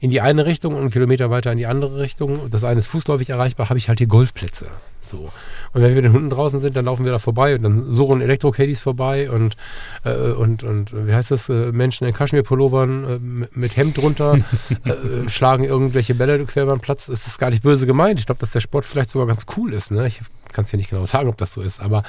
in 0.00 0.10
die 0.10 0.20
eine 0.20 0.46
Richtung 0.46 0.74
und 0.74 0.80
einen 0.80 0.90
Kilometer 0.90 1.30
weiter 1.30 1.52
in 1.52 1.58
die 1.58 1.66
andere 1.66 1.98
Richtung. 1.98 2.50
Das 2.50 2.64
eine 2.64 2.80
ist 2.80 2.86
fußläufig 2.86 3.30
erreichbar, 3.30 3.68
habe 3.68 3.78
ich 3.78 3.88
halt 3.88 3.98
hier 3.98 4.08
Golfplätze. 4.08 4.66
So. 5.00 5.30
Und 5.72 5.82
wenn 5.82 5.90
wir 5.90 5.96
mit 5.96 6.04
den 6.04 6.12
Hunden 6.12 6.30
draußen 6.30 6.60
sind, 6.60 6.76
dann 6.76 6.84
laufen 6.84 7.04
wir 7.04 7.12
da 7.12 7.18
vorbei 7.18 7.54
und 7.54 7.62
dann 7.62 7.92
surren 7.92 8.20
Elektro-Caddies 8.20 8.80
vorbei 8.80 9.30
und, 9.30 9.56
äh, 10.04 10.12
und, 10.12 10.62
und 10.62 10.94
wie 11.06 11.12
heißt 11.12 11.30
das, 11.30 11.48
äh, 11.48 11.72
Menschen 11.72 12.06
in 12.06 12.14
Kaschmir-Pullovern 12.14 13.04
äh, 13.04 13.18
mit, 13.58 13.76
Hemd 13.76 13.98
drunter 13.98 14.38
äh, 14.84 15.28
schlagen 15.28 15.64
irgendwelche 15.64 16.14
Bälle 16.14 16.44
quer 16.44 16.66
beim 16.66 16.80
Platz. 16.80 17.08
Es 17.08 17.26
ist 17.26 17.38
gar 17.38 17.50
nicht 17.50 17.62
böse 17.62 17.86
gemeint. 17.86 18.20
Ich 18.20 18.26
glaube, 18.26 18.40
dass 18.40 18.52
der 18.52 18.60
Sport 18.60 18.84
vielleicht 18.84 19.10
sogar 19.10 19.26
ganz 19.26 19.46
cool 19.56 19.72
ist. 19.72 19.90
Ne? 19.90 20.06
Ich 20.06 20.20
kann 20.52 20.64
es 20.64 20.72
ja 20.72 20.76
nicht 20.76 20.90
genau 20.90 21.04
sagen, 21.04 21.28
ob 21.28 21.36
das 21.36 21.52
so 21.52 21.62
ist, 21.62 21.80
aber 21.80 22.04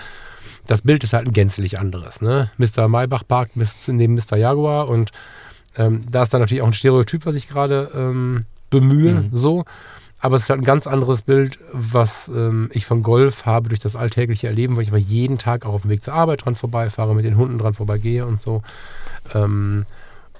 das 0.67 0.82
Bild 0.82 1.03
ist 1.03 1.13
halt 1.13 1.27
ein 1.27 1.34
gänzlich 1.34 1.79
anderes. 1.79 2.22
Ne? 2.22 2.51
Mr. 2.58 2.88
Maybach 2.88 3.24
parkt 3.27 3.53
neben 3.88 4.13
Mr. 4.13 4.38
Jaguar 4.38 4.88
und 4.88 5.12
ähm, 5.77 6.01
da 6.10 6.24
ist 6.24 6.34
dann 6.34 6.42
natürlich 6.42 6.62
auch 6.62 6.68
ein 6.68 6.74
Stereotyp, 6.74 7.25
was 7.25 7.36
ich 7.36 7.48
gerade 7.48 7.92
ähm, 7.94 8.46
bemühe, 8.70 9.13
mhm. 9.13 9.30
so. 9.32 9.65
aber 10.20 10.36
es 10.36 10.44
ist 10.44 10.50
halt 10.50 10.62
ein 10.62 10.65
ganz 10.65 10.88
anderes 10.88 11.22
Bild, 11.22 11.60
was 11.72 12.27
ähm, 12.27 12.70
ich 12.74 12.86
von 12.86 13.03
Golf 13.03 13.46
habe 13.46 13.70
durch 13.70 13.80
das 13.80 13.96
alltägliche 13.96 14.48
Erleben, 14.48 14.75
weil 14.75 14.84
ich 14.84 14.89
aber 14.89 14.98
jeden 14.98 15.38
Tag 15.38 15.65
auch 15.65 15.74
auf 15.74 15.82
dem 15.82 15.92
Weg 15.92 16.03
zur 16.03 16.13
Arbeit 16.13 16.46
dran 16.46 16.56
vorbeifahre, 16.56 17.15
mit 17.15 17.25
den 17.25 17.38
Hunden 17.38 17.58
dran 17.58 17.74
vorbeigehe 17.74 18.25
und 18.25 18.42
so. 18.42 18.62
Ähm, 19.34 19.86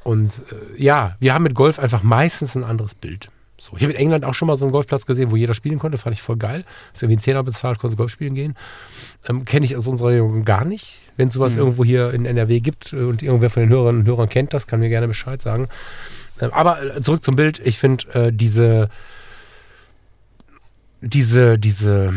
und 0.04 0.42
äh, 0.52 0.82
ja, 0.82 1.16
wir 1.20 1.34
haben 1.34 1.44
mit 1.44 1.56
Golf 1.56 1.80
einfach 1.80 2.04
meistens 2.04 2.56
ein 2.56 2.63
anderes 2.63 2.96
Bild. 2.96 3.30
So, 3.63 3.77
ich 3.77 3.84
habe 3.84 3.93
in 3.93 3.98
England 4.00 4.25
auch 4.25 4.34
schon 4.34 4.50
mal 4.50 4.58
so 4.58 4.65
einen 4.65 4.74
Golfplatz 4.74 5.05
gesehen, 5.05 5.32
wo 5.32 5.38
jeder 5.38 5.53
spielen 5.53 5.79
konnte, 5.79 5.98
fand 5.98 6.13
ich 6.13 6.22
voll 6.22 6.36
geil. 6.36 6.65
Ist 6.93 7.01
irgendwie 7.01 7.15
ein 7.15 7.22
Zehner 7.22 7.43
bezahlt, 7.43 7.79
konnte 7.79 7.96
Golf 7.96 8.12
spielen 8.12 8.36
gehen. 8.36 8.55
Ähm, 9.29 9.46
Kenne 9.46 9.65
ich 9.65 9.77
aus 9.77 9.88
unserer 9.88 10.10
Region 10.10 10.43
gar 10.43 10.65
nicht. 10.65 11.00
Wenn 11.15 11.29
es 11.29 11.34
sowas 11.36 11.53
Mhm. 11.53 11.60
irgendwo 11.60 11.86
hier 11.86 12.13
in 12.13 12.25
NRW 12.25 12.60
gibt 12.60 12.91
äh, 12.91 12.98
und 12.98 13.24
irgendwer 13.24 13.50
von 13.50 13.62
den 13.63 13.70
Hörerinnen 13.70 14.01
und 14.01 14.08
Hörern 14.08 14.27
kennt 14.27 14.53
das, 14.53 14.67
kann 14.67 14.82
mir 14.82 14.89
gerne 14.89 15.08
Bescheid 15.08 15.41
sagen. 15.41 15.70
Ähm, 16.41 16.50
aber 16.51 16.98
äh, 16.98 17.01
zurück 17.01 17.24
zum 17.24 17.38
Bild. 17.38 17.62
Ich 17.63 17.79
finde 17.79 18.13
äh, 18.13 18.34
diese, 18.34 18.89
diese, 21.00 21.58
diese, 21.58 22.13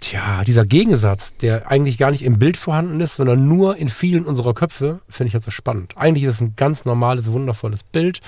tja, 0.00 0.44
dieser 0.44 0.64
Gegensatz, 0.64 1.36
der 1.36 1.70
eigentlich 1.70 1.98
gar 1.98 2.10
nicht 2.10 2.22
im 2.22 2.38
Bild 2.38 2.56
vorhanden 2.56 3.00
ist, 3.00 3.16
sondern 3.16 3.46
nur 3.46 3.76
in 3.76 3.90
vielen 3.90 4.24
unserer 4.24 4.54
Köpfe, 4.54 5.00
finde 5.10 5.28
ich 5.28 5.34
halt 5.34 5.44
so 5.44 5.50
spannend. 5.50 5.92
Eigentlich 5.98 6.24
ist 6.24 6.36
es 6.36 6.40
ein 6.40 6.54
ganz 6.56 6.86
normales, 6.86 7.30
wundervolles 7.32 7.82
Bild 7.82 8.20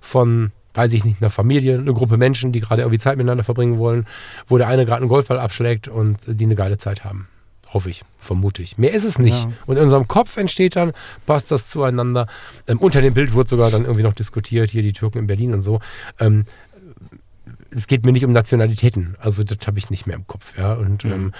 von, 0.00 0.52
weiß 0.76 0.92
ich 0.92 1.04
nicht, 1.04 1.20
einer 1.20 1.30
Familie, 1.30 1.78
eine 1.78 1.92
Gruppe 1.92 2.16
Menschen, 2.16 2.52
die 2.52 2.60
gerade 2.60 2.82
irgendwie 2.82 2.98
Zeit 2.98 3.16
miteinander 3.16 3.44
verbringen 3.44 3.78
wollen, 3.78 4.06
wo 4.46 4.58
der 4.58 4.68
eine 4.68 4.84
gerade 4.84 5.00
einen 5.00 5.08
Golfball 5.08 5.38
abschlägt 5.38 5.88
und 5.88 6.18
die 6.26 6.44
eine 6.44 6.54
geile 6.54 6.78
Zeit 6.78 7.04
haben. 7.04 7.28
Hoffe 7.72 7.90
ich, 7.90 8.02
vermute 8.18 8.62
ich. 8.62 8.78
Mehr 8.78 8.92
ist 8.92 9.04
es 9.04 9.18
nicht. 9.18 9.44
Ja. 9.44 9.52
Und 9.66 9.76
in 9.76 9.82
unserem 9.82 10.06
Kopf 10.06 10.36
entsteht 10.36 10.76
dann, 10.76 10.92
passt 11.26 11.50
das 11.50 11.68
zueinander. 11.68 12.26
Ähm, 12.68 12.78
unter 12.78 13.02
dem 13.02 13.14
Bild 13.14 13.32
wurde 13.32 13.48
sogar 13.48 13.70
dann 13.70 13.82
irgendwie 13.82 14.02
noch 14.02 14.14
diskutiert, 14.14 14.70
hier 14.70 14.82
die 14.82 14.92
Türken 14.92 15.18
in 15.18 15.26
Berlin 15.26 15.52
und 15.52 15.62
so. 15.62 15.80
Ähm, 16.20 16.44
es 17.70 17.86
geht 17.86 18.06
mir 18.06 18.12
nicht 18.12 18.24
um 18.24 18.32
Nationalitäten, 18.32 19.16
also 19.18 19.44
das 19.44 19.66
habe 19.66 19.78
ich 19.78 19.90
nicht 19.90 20.06
mehr 20.06 20.16
im 20.16 20.26
Kopf. 20.26 20.56
Ja? 20.56 20.74
Und 20.74 21.04
ähm, 21.04 21.32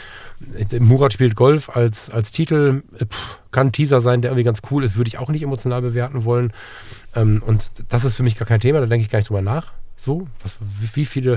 Murat 0.81 1.13
spielt 1.13 1.35
Golf 1.35 1.71
als, 1.71 2.11
als 2.11 2.33
Titel, 2.33 2.83
äh, 2.99 3.07
pff, 3.07 3.39
kann 3.51 3.69
ein 3.69 3.73
Teaser 3.73 4.01
sein, 4.01 4.21
der 4.21 4.33
irgendwie 4.33 4.45
ganz 4.45 4.61
cool 4.71 4.85
ist, 4.85 4.97
würde 4.97 5.09
ich 5.09 5.19
auch 5.19 5.31
nicht 5.31 5.43
emotional 5.43 5.83
bewerten 5.83 6.25
wollen. 6.25 6.53
Ähm, 7.17 7.43
und 7.45 7.73
das 7.89 8.05
ist 8.05 8.15
für 8.15 8.23
mich 8.23 8.37
gar 8.37 8.47
kein 8.47 8.61
Thema, 8.61 8.81
da 8.81 8.87
denke 8.87 9.05
ich 9.05 9.11
gar 9.11 9.19
nicht 9.19 9.29
drüber 9.29 9.43
nach. 9.43 9.73
So, 9.99 10.27
was, 10.43 10.57
wie, 10.95 11.07
viele, 11.07 11.35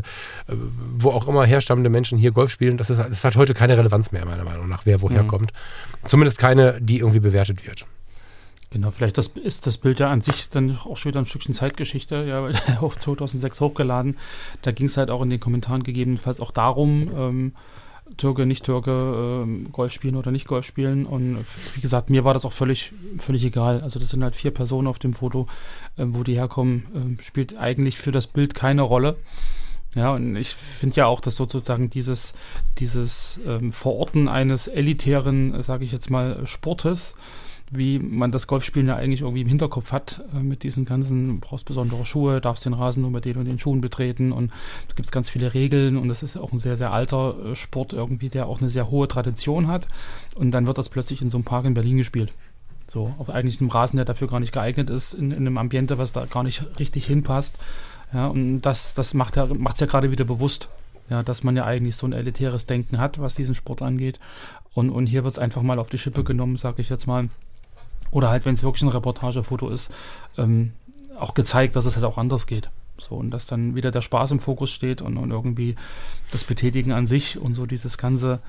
äh, 0.48 0.53
wo 0.98 1.12
auch 1.12 1.27
immer 1.27 1.45
herstammende 1.45 1.89
Menschen 1.89 2.17
hier 2.17 2.31
Golf 2.31 2.51
spielen, 2.51 2.77
das, 2.77 2.89
ist, 2.89 2.98
das 3.00 3.24
hat 3.24 3.38
heute 3.38 3.53
keine 3.53 3.77
Relevanz 3.77 4.12
mehr, 4.12 4.25
meiner 4.25 4.43
Meinung 4.43 4.67
nach, 4.67 4.86
wer 4.86 5.01
woher 5.01 5.24
Mhm. 5.24 5.27
kommt. 5.27 5.51
Zumindest 6.05 6.38
keine, 6.38 6.79
die 6.81 7.00
irgendwie 7.00 7.21
bewertet 7.21 7.65
wird. 7.65 7.86
Genau, 8.71 8.91
vielleicht 8.91 9.17
das, 9.17 9.27
ist 9.29 9.65
das 9.65 9.77
Bild 9.77 10.00
ja 10.00 10.12
an 10.12 10.21
sich 10.21 10.50
dann 10.50 10.77
auch 10.77 10.98
schon 10.98 11.12
wieder 11.12 11.19
ein 11.21 11.25
Stückchen 11.25 11.55
Zeitgeschichte, 11.55 12.24
ja, 12.27 12.43
weil 12.43 12.53
auf 12.81 13.00
2006 13.00 13.62
hochgeladen. 13.62 14.17
Da 14.62 14.71
ging 14.71 14.88
es 14.88 14.98
halt 14.98 15.09
auch 15.09 15.21
in 15.21 15.29
den 15.29 15.39
Kommentaren 15.39 15.81
gegebenenfalls 15.81 16.39
auch 16.39 16.51
darum, 16.51 17.09
ähm, 17.15 17.53
Türke, 18.18 18.46
nicht 18.46 18.66
Türke, 18.66 18.92
ähm, 19.44 19.72
Golf 19.72 19.94
spielen 19.94 20.16
oder 20.16 20.32
nicht 20.32 20.48
Golf 20.48 20.66
spielen. 20.66 21.06
Und 21.06 21.36
äh, 21.36 21.44
wie 21.75 21.82
gesagt, 21.82 22.10
mir 22.10 22.24
war 22.24 22.34
das 22.34 22.46
auch 22.46 22.54
völlig, 22.54 22.92
völlig 23.18 23.44
egal. 23.44 23.82
Also 23.82 24.00
das 24.00 24.10
sind 24.10 24.24
halt 24.24 24.36
vier 24.36 24.51
Personen 24.51 24.88
auf 24.88 25.00
dem 25.00 25.13
Foto, 25.13 25.48
ähm, 25.98 26.16
wo 26.16 26.24
die 26.24 26.36
herkommen, 26.36 26.88
ähm, 26.96 27.18
spielt 27.22 27.58
eigentlich 27.58 27.98
für 27.98 28.12
das 28.12 28.28
Bild 28.28 28.56
keine 28.56 28.82
Rolle. 28.82 29.16
Ja, 29.96 30.13
und 30.13 30.36
ich 30.36 30.50
finde 30.50 30.98
ja 30.98 31.06
auch, 31.08 31.20
dass 31.20 31.36
sozusagen 31.36 31.89
dieses, 31.89 32.34
dieses 32.78 33.39
ähm, 33.48 33.72
Verorten 33.72 34.28
eines 34.28 34.68
elitären, 34.68 35.62
sage 35.63 35.84
ich 35.84 35.92
jetzt 35.92 36.12
mal, 36.12 36.46
Sportes, 36.46 37.16
wie 37.72 38.00
man 38.00 38.32
das 38.32 38.48
Golfspielen 38.48 38.88
ja 38.88 38.96
eigentlich 38.96 39.22
irgendwie 39.22 39.42
im 39.42 39.48
Hinterkopf 39.48 39.92
hat, 39.92 40.24
äh, 40.34 40.40
mit 40.40 40.64
diesen 40.64 40.86
ganzen, 40.86 41.28
du 41.28 41.40
brauchst 41.40 41.66
besondere 41.66 42.06
Schuhe, 42.06 42.42
darfst 42.42 42.66
den 42.66 42.74
Rasen 42.74 43.02
nur 43.02 43.12
mit 43.12 43.26
den 43.26 43.38
und 43.38 43.46
den 43.46 43.60
Schuhen 43.60 43.82
betreten 43.82 44.32
und 44.32 44.52
da 44.88 44.96
gibt 44.96 45.06
es 45.06 45.12
ganz 45.12 45.30
viele 45.30 45.54
Regeln 45.54 45.98
und 45.98 46.08
das 46.08 46.24
ist 46.24 46.38
auch 46.38 46.52
ein 46.52 46.60
sehr, 46.60 46.78
sehr 46.78 46.92
alter 46.92 47.36
äh, 47.52 47.56
Sport 47.56 47.94
irgendwie, 47.94 48.30
der 48.30 48.48
auch 48.48 48.60
eine 48.60 48.70
sehr 48.70 48.90
hohe 48.90 49.08
Tradition 49.08 49.68
hat 49.68 49.88
und 50.36 50.52
dann 50.52 50.66
wird 50.66 50.78
das 50.78 50.90
plötzlich 50.90 51.22
in 51.22 51.30
so 51.30 51.38
einem 51.38 51.46
Park 51.46 51.66
in 51.66 51.74
Berlin 51.74 51.98
gespielt. 51.98 52.32
So, 52.88 53.14
auf 53.20 53.30
eigentlich 53.30 53.62
einem 53.62 53.70
Rasen, 53.70 53.98
der 53.98 54.06
dafür 54.06 54.28
gar 54.28 54.40
nicht 54.40 54.52
geeignet 54.52 54.90
ist, 54.90 55.14
in, 55.14 55.30
in 55.30 55.38
einem 55.38 55.60
Ambiente, 55.60 56.00
was 56.00 56.12
da 56.12 56.26
gar 56.26 56.44
nicht 56.44 56.80
richtig 56.80 57.06
hinpasst. 57.06 57.60
Ja, 58.12 58.28
und 58.28 58.62
das, 58.62 58.96
das 58.96 59.14
macht 59.14 59.36
ja, 59.36 59.46
ja 59.46 59.86
gerade 59.86 60.10
wieder 60.10 60.26
bewusst, 60.26 60.70
ja, 61.08 61.22
dass 61.22 61.44
man 61.44 61.56
ja 61.56 61.66
eigentlich 61.66 61.96
so 61.96 62.08
ein 62.08 62.14
elitäres 62.14 62.66
Denken 62.66 62.98
hat, 62.98 63.22
was 63.22 63.36
diesen 63.36 63.54
Sport 63.54 63.84
angeht. 63.84 64.20
Und, 64.74 64.90
und 64.90 65.06
hier 65.06 65.24
wird 65.24 65.36
es 65.36 65.40
einfach 65.40 65.62
mal 65.62 65.78
auf 65.78 65.90
die 65.90 66.00
Schippe 66.00 66.24
genommen, 66.24 66.58
sage 66.58 66.82
ich 66.82 66.90
jetzt 66.90 67.06
mal. 67.06 67.30
Oder 68.12 68.30
halt, 68.30 68.46
wenn 68.46 68.56
es 68.56 68.63
wirklich 68.63 68.84
ein 68.84 68.89
Reportagefoto 68.89 69.70
ist, 69.70 69.92
ähm, 70.38 70.72
auch 71.20 71.34
gezeigt, 71.34 71.75
dass 71.75 71.86
es 71.86 71.96
halt 71.96 72.06
auch 72.06 72.18
anders 72.18 72.48
geht. 72.48 72.70
So, 73.01 73.16
und 73.16 73.32
dass 73.32 73.46
dann 73.46 73.75
wieder 73.75 73.92
der 73.92 74.01
Spaß 74.01 74.32
im 74.32 74.39
Fokus 74.39 74.72
steht 74.72 75.01
und, 75.01 75.18
und 75.18 75.32
irgendwie 75.32 75.75
das 76.32 76.44
Betätigen 76.44 76.92
an 76.92 77.08
sich 77.08 77.38
und 77.38 77.54
so 77.54 77.66
dieses 77.66 77.98
ganze, 77.98 78.39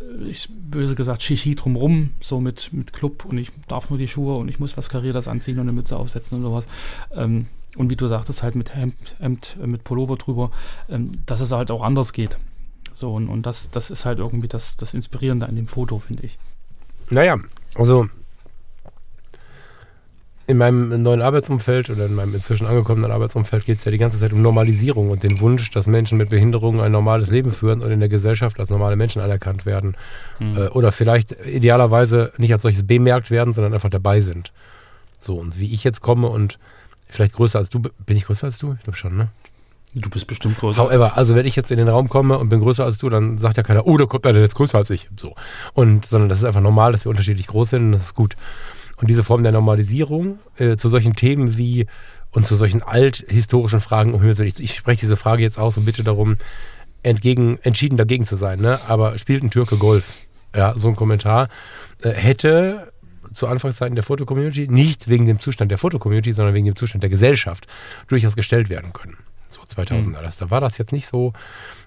äh, 0.00 0.28
ich 0.28 0.48
böse 0.50 0.94
gesagt, 0.94 1.22
Shishi 1.22 1.54
drumrum, 1.54 2.10
so 2.20 2.40
mit, 2.40 2.72
mit 2.72 2.92
Club 2.92 3.24
und 3.24 3.38
ich 3.38 3.50
darf 3.68 3.90
nur 3.90 3.98
die 3.98 4.08
Schuhe 4.08 4.34
und 4.34 4.48
ich 4.48 4.58
muss 4.58 4.76
was 4.76 4.90
Karrieres 4.90 5.28
anziehen 5.28 5.58
und 5.58 5.62
eine 5.62 5.72
Mütze 5.72 5.96
aufsetzen 5.96 6.38
und 6.38 6.42
sowas. 6.42 6.66
Ähm, 7.14 7.46
und 7.76 7.88
wie 7.88 7.96
du 7.96 8.08
sagtest, 8.08 8.42
halt 8.42 8.56
mit 8.56 8.74
Hemd, 8.74 8.96
Hemd 9.20 9.56
äh, 9.62 9.66
mit 9.66 9.84
Pullover 9.84 10.16
drüber, 10.16 10.50
ähm, 10.88 11.12
dass 11.26 11.40
es 11.40 11.52
halt 11.52 11.70
auch 11.70 11.82
anders 11.82 12.12
geht. 12.12 12.36
So, 12.92 13.14
und, 13.14 13.28
und 13.28 13.46
das, 13.46 13.70
das 13.70 13.90
ist 13.90 14.04
halt 14.04 14.18
irgendwie 14.18 14.48
das, 14.48 14.76
das 14.76 14.92
Inspirierende 14.92 15.46
an 15.46 15.54
dem 15.54 15.66
Foto, 15.66 15.98
finde 15.98 16.24
ich. 16.24 16.38
Naja, 17.10 17.38
also 17.76 18.08
in 20.50 20.58
meinem 20.58 21.02
neuen 21.02 21.22
Arbeitsumfeld 21.22 21.90
oder 21.90 22.06
in 22.06 22.14
meinem 22.14 22.34
inzwischen 22.34 22.66
angekommenen 22.66 23.10
Arbeitsumfeld 23.10 23.64
geht 23.64 23.78
es 23.78 23.84
ja 23.84 23.90
die 23.90 23.98
ganze 23.98 24.18
Zeit 24.18 24.32
um 24.32 24.42
Normalisierung 24.42 25.10
und 25.10 25.22
den 25.22 25.40
Wunsch, 25.40 25.70
dass 25.70 25.86
Menschen 25.86 26.18
mit 26.18 26.30
Behinderungen 26.30 26.80
ein 26.80 26.92
normales 26.92 27.30
Leben 27.30 27.52
führen 27.52 27.80
und 27.80 27.90
in 27.90 28.00
der 28.00 28.08
Gesellschaft 28.08 28.60
als 28.60 28.70
normale 28.70 28.96
Menschen 28.96 29.22
anerkannt 29.22 29.64
werden. 29.66 29.96
Äh, 30.40 30.68
oder 30.68 30.92
vielleicht 30.92 31.36
idealerweise 31.46 32.32
nicht 32.38 32.52
als 32.52 32.62
solches 32.62 32.86
bemerkt 32.86 33.30
werden, 33.30 33.54
sondern 33.54 33.74
einfach 33.74 33.90
dabei 33.90 34.20
sind. 34.20 34.52
So, 35.18 35.36
und 35.36 35.58
wie 35.58 35.72
ich 35.72 35.84
jetzt 35.84 36.00
komme 36.00 36.28
und 36.28 36.58
vielleicht 37.08 37.34
größer 37.34 37.58
als 37.58 37.70
du, 37.70 37.80
bin 37.80 38.16
ich 38.16 38.24
größer 38.24 38.46
als 38.46 38.58
du? 38.58 38.74
Ich 38.74 38.84
glaube 38.84 38.96
schon, 38.96 39.16
ne? 39.16 39.28
Du 39.92 40.08
bist 40.08 40.26
bestimmt 40.28 40.58
größer. 40.58 40.80
However, 40.80 41.16
also 41.16 41.34
wenn 41.34 41.46
ich 41.46 41.56
jetzt 41.56 41.72
in 41.72 41.78
den 41.78 41.88
Raum 41.88 42.08
komme 42.08 42.38
und 42.38 42.48
bin 42.48 42.60
größer 42.60 42.84
als 42.84 42.98
du, 42.98 43.08
dann 43.10 43.38
sagt 43.38 43.56
ja 43.56 43.64
keiner, 43.64 43.86
oh, 43.86 43.96
da 43.96 44.06
kommt 44.06 44.24
einer 44.24 44.38
jetzt 44.38 44.54
größer 44.54 44.78
als 44.78 44.88
ich. 44.90 45.10
So. 45.20 45.34
Und, 45.72 46.06
sondern 46.06 46.28
das 46.28 46.38
ist 46.38 46.44
einfach 46.44 46.60
normal, 46.60 46.92
dass 46.92 47.04
wir 47.04 47.10
unterschiedlich 47.10 47.48
groß 47.48 47.70
sind 47.70 47.86
und 47.86 47.92
das 47.92 48.02
ist 48.04 48.14
gut. 48.14 48.36
Und 49.00 49.08
diese 49.08 49.24
Form 49.24 49.42
der 49.42 49.52
Normalisierung 49.52 50.38
äh, 50.56 50.76
zu 50.76 50.88
solchen 50.88 51.16
Themen 51.16 51.56
wie 51.56 51.86
und 52.32 52.46
zu 52.46 52.54
solchen 52.54 52.82
althistorischen 52.82 53.80
Fragen, 53.80 54.12
um 54.12 54.20
Himmels 54.20 54.38
Willen, 54.38 54.48
ich, 54.48 54.60
ich 54.60 54.76
spreche 54.76 55.00
diese 55.00 55.16
Frage 55.16 55.42
jetzt 55.42 55.58
aus 55.58 55.76
und 55.78 55.84
bitte 55.84 56.04
darum, 56.04 56.36
entgegen, 57.02 57.58
entschieden 57.62 57.96
dagegen 57.96 58.26
zu 58.26 58.36
sein, 58.36 58.60
ne? 58.60 58.78
Aber 58.86 59.16
spielt 59.18 59.42
ein 59.42 59.50
Türke 59.50 59.76
Golf? 59.76 60.04
Ja, 60.54 60.74
so 60.76 60.88
ein 60.88 60.96
Kommentar 60.96 61.48
äh, 62.02 62.10
hätte 62.10 62.92
zu 63.32 63.46
Anfangszeiten 63.46 63.94
der 63.94 64.04
Fotocommunity 64.04 64.66
nicht 64.68 65.08
wegen 65.08 65.26
dem 65.26 65.40
Zustand 65.40 65.70
der 65.70 65.78
Fotocommunity, 65.78 66.32
sondern 66.32 66.54
wegen 66.54 66.66
dem 66.66 66.76
Zustand 66.76 67.02
der 67.02 67.10
Gesellschaft 67.10 67.66
durchaus 68.08 68.36
gestellt 68.36 68.68
werden 68.68 68.92
können. 68.92 69.16
So 69.48 69.62
2000er. 69.62 70.20
Das, 70.20 70.36
da 70.36 70.50
war 70.50 70.60
das 70.60 70.78
jetzt 70.78 70.92
nicht 70.92 71.06
so, 71.06 71.32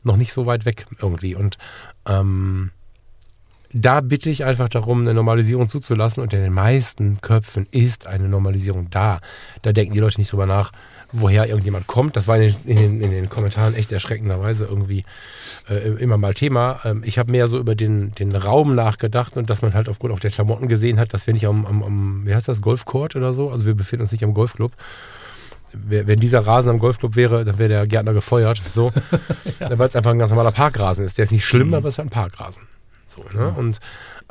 noch 0.03 0.17
nicht 0.17 0.33
so 0.33 0.45
weit 0.45 0.65
weg 0.65 0.85
irgendwie. 0.99 1.35
Und 1.35 1.57
ähm, 2.07 2.71
da 3.73 4.01
bitte 4.01 4.29
ich 4.29 4.45
einfach 4.45 4.69
darum, 4.69 5.01
eine 5.01 5.13
Normalisierung 5.13 5.67
zuzulassen. 5.67 6.21
Und 6.21 6.33
in 6.33 6.41
den 6.41 6.53
meisten 6.53 7.19
Köpfen 7.21 7.67
ist 7.71 8.05
eine 8.07 8.29
Normalisierung 8.29 8.89
da. 8.91 9.19
Da 9.63 9.71
denken 9.73 9.93
die 9.93 9.99
Leute 9.99 10.19
nicht 10.21 10.31
drüber 10.31 10.45
nach, 10.45 10.71
woher 11.11 11.47
irgendjemand 11.47 11.87
kommt. 11.87 12.15
Das 12.15 12.27
war 12.27 12.37
in 12.37 12.53
den, 12.53 12.55
in 12.65 12.77
den, 12.77 13.01
in 13.01 13.11
den 13.11 13.29
Kommentaren 13.29 13.75
echt 13.75 13.91
erschreckenderweise 13.91 14.65
irgendwie 14.65 15.03
äh, 15.69 15.89
immer 16.01 16.17
mal 16.17 16.33
Thema. 16.33 16.79
Ähm, 16.85 17.01
ich 17.05 17.17
habe 17.17 17.31
mehr 17.31 17.47
so 17.47 17.57
über 17.59 17.75
den, 17.75 18.13
den 18.15 18.35
Raum 18.35 18.75
nachgedacht 18.75 19.37
und 19.37 19.49
dass 19.49 19.61
man 19.61 19.73
halt 19.73 19.89
aufgrund 19.89 20.13
auch 20.13 20.19
der 20.19 20.31
Klamotten 20.31 20.67
gesehen 20.67 20.99
hat, 20.99 21.13
dass 21.13 21.25
wir 21.27 21.33
nicht 21.33 21.47
am, 21.47 21.65
am, 21.65 21.83
am 21.83 22.21
wie 22.25 22.33
heißt 22.35 22.47
das, 22.47 22.61
Golfcourt 22.61 23.15
oder 23.15 23.33
so, 23.33 23.49
also 23.49 23.65
wir 23.65 23.75
befinden 23.75 24.03
uns 24.03 24.11
nicht 24.11 24.23
am 24.23 24.33
Golfclub. 24.33 24.71
Wenn 25.73 26.19
dieser 26.19 26.45
Rasen 26.45 26.69
am 26.69 26.77
Golfclub 26.77 27.15
wäre, 27.15 27.43
dann 27.45 27.57
wäre 27.57 27.69
der 27.69 27.87
Gärtner 27.87 28.13
gefeuert. 28.13 28.61
So. 28.71 28.91
Weil 29.59 29.87
es 29.87 29.95
einfach 29.95 30.11
ein 30.11 30.19
ganz 30.19 30.29
normaler 30.29 30.51
Parkrasen 30.51 31.03
ist. 31.03 31.17
Der 31.17 31.23
ist 31.23 31.31
nicht 31.31 31.45
schlimm, 31.45 31.69
Mhm. 31.69 31.73
aber 31.73 31.87
es 31.87 31.95
ist 31.95 31.97
halt 31.97 32.07
ein 32.09 32.11
Parkrasen. 32.11 32.61
So, 33.15 33.37
ne? 33.37 33.49
Und 33.49 33.79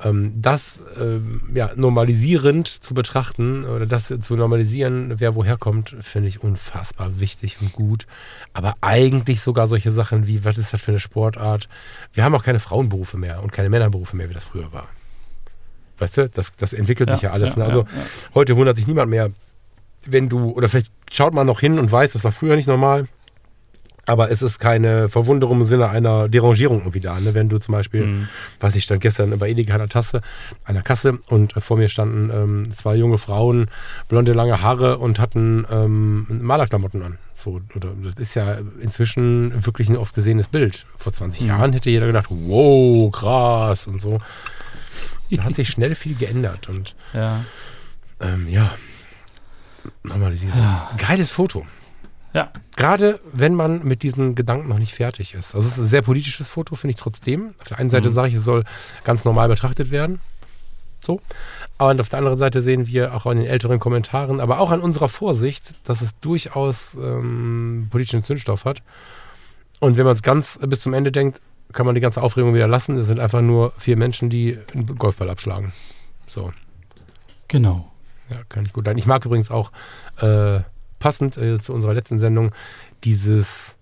ähm, 0.02 0.32
das 0.36 0.82
ähm, 0.98 1.42
ja, 1.54 1.70
normalisierend 1.76 2.66
zu 2.66 2.94
betrachten 2.94 3.64
oder 3.64 3.86
das 3.86 4.12
zu 4.20 4.36
normalisieren, 4.36 5.14
wer 5.18 5.34
woher 5.34 5.56
kommt, 5.56 5.96
finde 6.00 6.28
ich 6.28 6.42
unfassbar 6.42 7.20
wichtig 7.20 7.58
und 7.60 7.72
gut. 7.72 8.06
Aber 8.52 8.74
eigentlich 8.80 9.40
sogar 9.40 9.66
solche 9.66 9.92
Sachen 9.92 10.26
wie, 10.26 10.44
was 10.44 10.58
ist 10.58 10.72
das 10.72 10.82
für 10.82 10.92
eine 10.92 11.00
Sportart? 11.00 11.68
Wir 12.12 12.24
haben 12.24 12.34
auch 12.34 12.44
keine 12.44 12.60
Frauenberufe 12.60 13.16
mehr 13.16 13.42
und 13.42 13.52
keine 13.52 13.70
Männerberufe 13.70 14.16
mehr, 14.16 14.28
wie 14.28 14.34
das 14.34 14.44
früher 14.44 14.72
war. 14.72 14.88
Weißt 15.98 16.16
du, 16.16 16.28
das, 16.28 16.52
das 16.52 16.72
entwickelt 16.72 17.10
sich 17.10 17.22
ja 17.22 17.30
alles. 17.30 17.56
ne? 17.56 17.64
Also 17.64 17.80
ja. 17.82 17.88
heute 18.34 18.56
wundert 18.56 18.76
sich 18.76 18.86
niemand 18.86 19.10
mehr, 19.10 19.30
wenn 20.06 20.28
du, 20.28 20.50
oder 20.50 20.68
vielleicht 20.68 20.90
schaut 21.10 21.34
man 21.34 21.46
noch 21.46 21.60
hin 21.60 21.78
und 21.78 21.92
weiß, 21.92 22.12
das 22.12 22.24
war 22.24 22.32
früher 22.32 22.56
nicht 22.56 22.66
normal. 22.66 23.06
Aber 24.04 24.32
es 24.32 24.42
ist 24.42 24.58
keine 24.58 25.08
Verwunderung 25.08 25.58
im 25.60 25.64
Sinne 25.64 25.88
einer 25.88 26.28
Derangierung 26.28 26.78
irgendwie 26.80 26.98
da. 26.98 27.20
Ne? 27.20 27.34
Wenn 27.34 27.48
du 27.48 27.58
zum 27.58 27.70
Beispiel, 27.72 28.04
Mhm. 28.04 28.28
weiß 28.58 28.74
ich, 28.74 28.82
stand 28.82 29.00
gestern 29.00 29.38
bei 29.38 29.48
Edeka 29.48 29.74
an 29.74 29.78
der 29.78 29.88
Tasse, 29.88 30.22
der 30.68 30.82
Kasse 30.82 31.20
und 31.28 31.52
vor 31.62 31.76
mir 31.76 31.88
standen 31.88 32.28
ähm, 32.34 32.72
zwei 32.72 32.96
junge 32.96 33.18
Frauen, 33.18 33.68
blonde, 34.08 34.32
lange 34.32 34.60
Haare 34.60 34.98
und 34.98 35.20
hatten 35.20 35.64
ähm, 35.70 36.26
Malerklamotten 36.42 37.00
an. 37.02 37.18
So, 37.34 37.60
oder, 37.76 37.90
das 38.04 38.14
ist 38.14 38.34
ja 38.34 38.58
inzwischen 38.80 39.64
wirklich 39.64 39.88
ein 39.88 39.96
oft 39.96 40.14
gesehenes 40.16 40.48
Bild. 40.48 40.84
Vor 40.98 41.12
20 41.12 41.42
Mhm. 41.42 41.46
Jahren 41.48 41.72
hätte 41.72 41.88
jeder 41.90 42.06
gedacht, 42.06 42.26
wow, 42.30 43.10
krass 43.12 43.86
und 43.86 44.00
so. 44.00 44.18
Da 45.30 45.44
hat 45.44 45.54
sich 45.54 45.68
schnell 45.70 45.94
viel 45.94 46.16
geändert 46.16 46.68
und 46.68 46.96
Ja. 47.14 47.44
ähm, 48.20 48.48
ja, 48.48 48.72
normalisiert. 50.02 50.52
Geiles 50.98 51.30
Foto. 51.30 51.64
Ja. 52.34 52.50
Gerade 52.76 53.20
wenn 53.32 53.54
man 53.54 53.84
mit 53.84 54.02
diesen 54.02 54.34
Gedanken 54.34 54.68
noch 54.68 54.78
nicht 54.78 54.94
fertig 54.94 55.34
ist. 55.34 55.54
Also 55.54 55.66
es 55.66 55.74
ist 55.74 55.78
ein 55.84 55.86
sehr 55.88 56.02
politisches 56.02 56.48
Foto, 56.48 56.74
finde 56.74 56.92
ich 56.92 57.00
trotzdem. 57.00 57.54
Auf 57.60 57.68
der 57.68 57.78
einen 57.78 57.90
Seite 57.90 58.08
Mhm. 58.08 58.14
sage 58.14 58.28
ich, 58.28 58.34
es 58.34 58.44
soll 58.44 58.64
ganz 59.04 59.24
normal 59.24 59.48
betrachtet 59.48 59.90
werden. 59.90 60.18
So. 61.04 61.20
Aber 61.78 62.00
auf 62.00 62.08
der 62.08 62.18
anderen 62.20 62.38
Seite 62.38 62.62
sehen 62.62 62.86
wir 62.86 63.14
auch 63.14 63.26
an 63.26 63.36
den 63.36 63.46
älteren 63.46 63.80
Kommentaren, 63.80 64.40
aber 64.40 64.60
auch 64.60 64.70
an 64.70 64.80
unserer 64.80 65.08
Vorsicht, 65.08 65.74
dass 65.84 66.00
es 66.00 66.18
durchaus 66.20 66.94
ähm, 66.94 67.88
politischen 67.90 68.22
Zündstoff 68.22 68.64
hat. 68.64 68.82
Und 69.80 69.96
wenn 69.96 70.04
man 70.04 70.14
es 70.14 70.22
ganz 70.22 70.58
bis 70.62 70.80
zum 70.80 70.94
Ende 70.94 71.10
denkt, 71.10 71.40
kann 71.72 71.86
man 71.86 71.94
die 71.94 72.00
ganze 72.00 72.22
Aufregung 72.22 72.54
wieder 72.54 72.68
lassen. 72.68 72.98
Es 72.98 73.06
sind 73.08 73.18
einfach 73.18 73.40
nur 73.42 73.72
vier 73.78 73.96
Menschen, 73.96 74.30
die 74.30 74.58
einen 74.74 74.86
Golfball 74.96 75.28
abschlagen. 75.28 75.72
So. 76.26 76.52
Genau. 77.48 77.90
Ja, 78.30 78.36
kann 78.48 78.64
ich 78.64 78.72
gut 78.72 78.86
leiden. 78.86 78.98
Ich 78.98 79.06
mag 79.06 79.24
übrigens 79.24 79.50
auch 79.50 79.72
äh, 80.18 80.60
passend 81.02 81.36
äh, 81.36 81.58
zu 81.58 81.72
unserer 81.74 81.94
letzten 81.94 82.20
Sendung 82.20 82.52
dieses, 83.04 83.76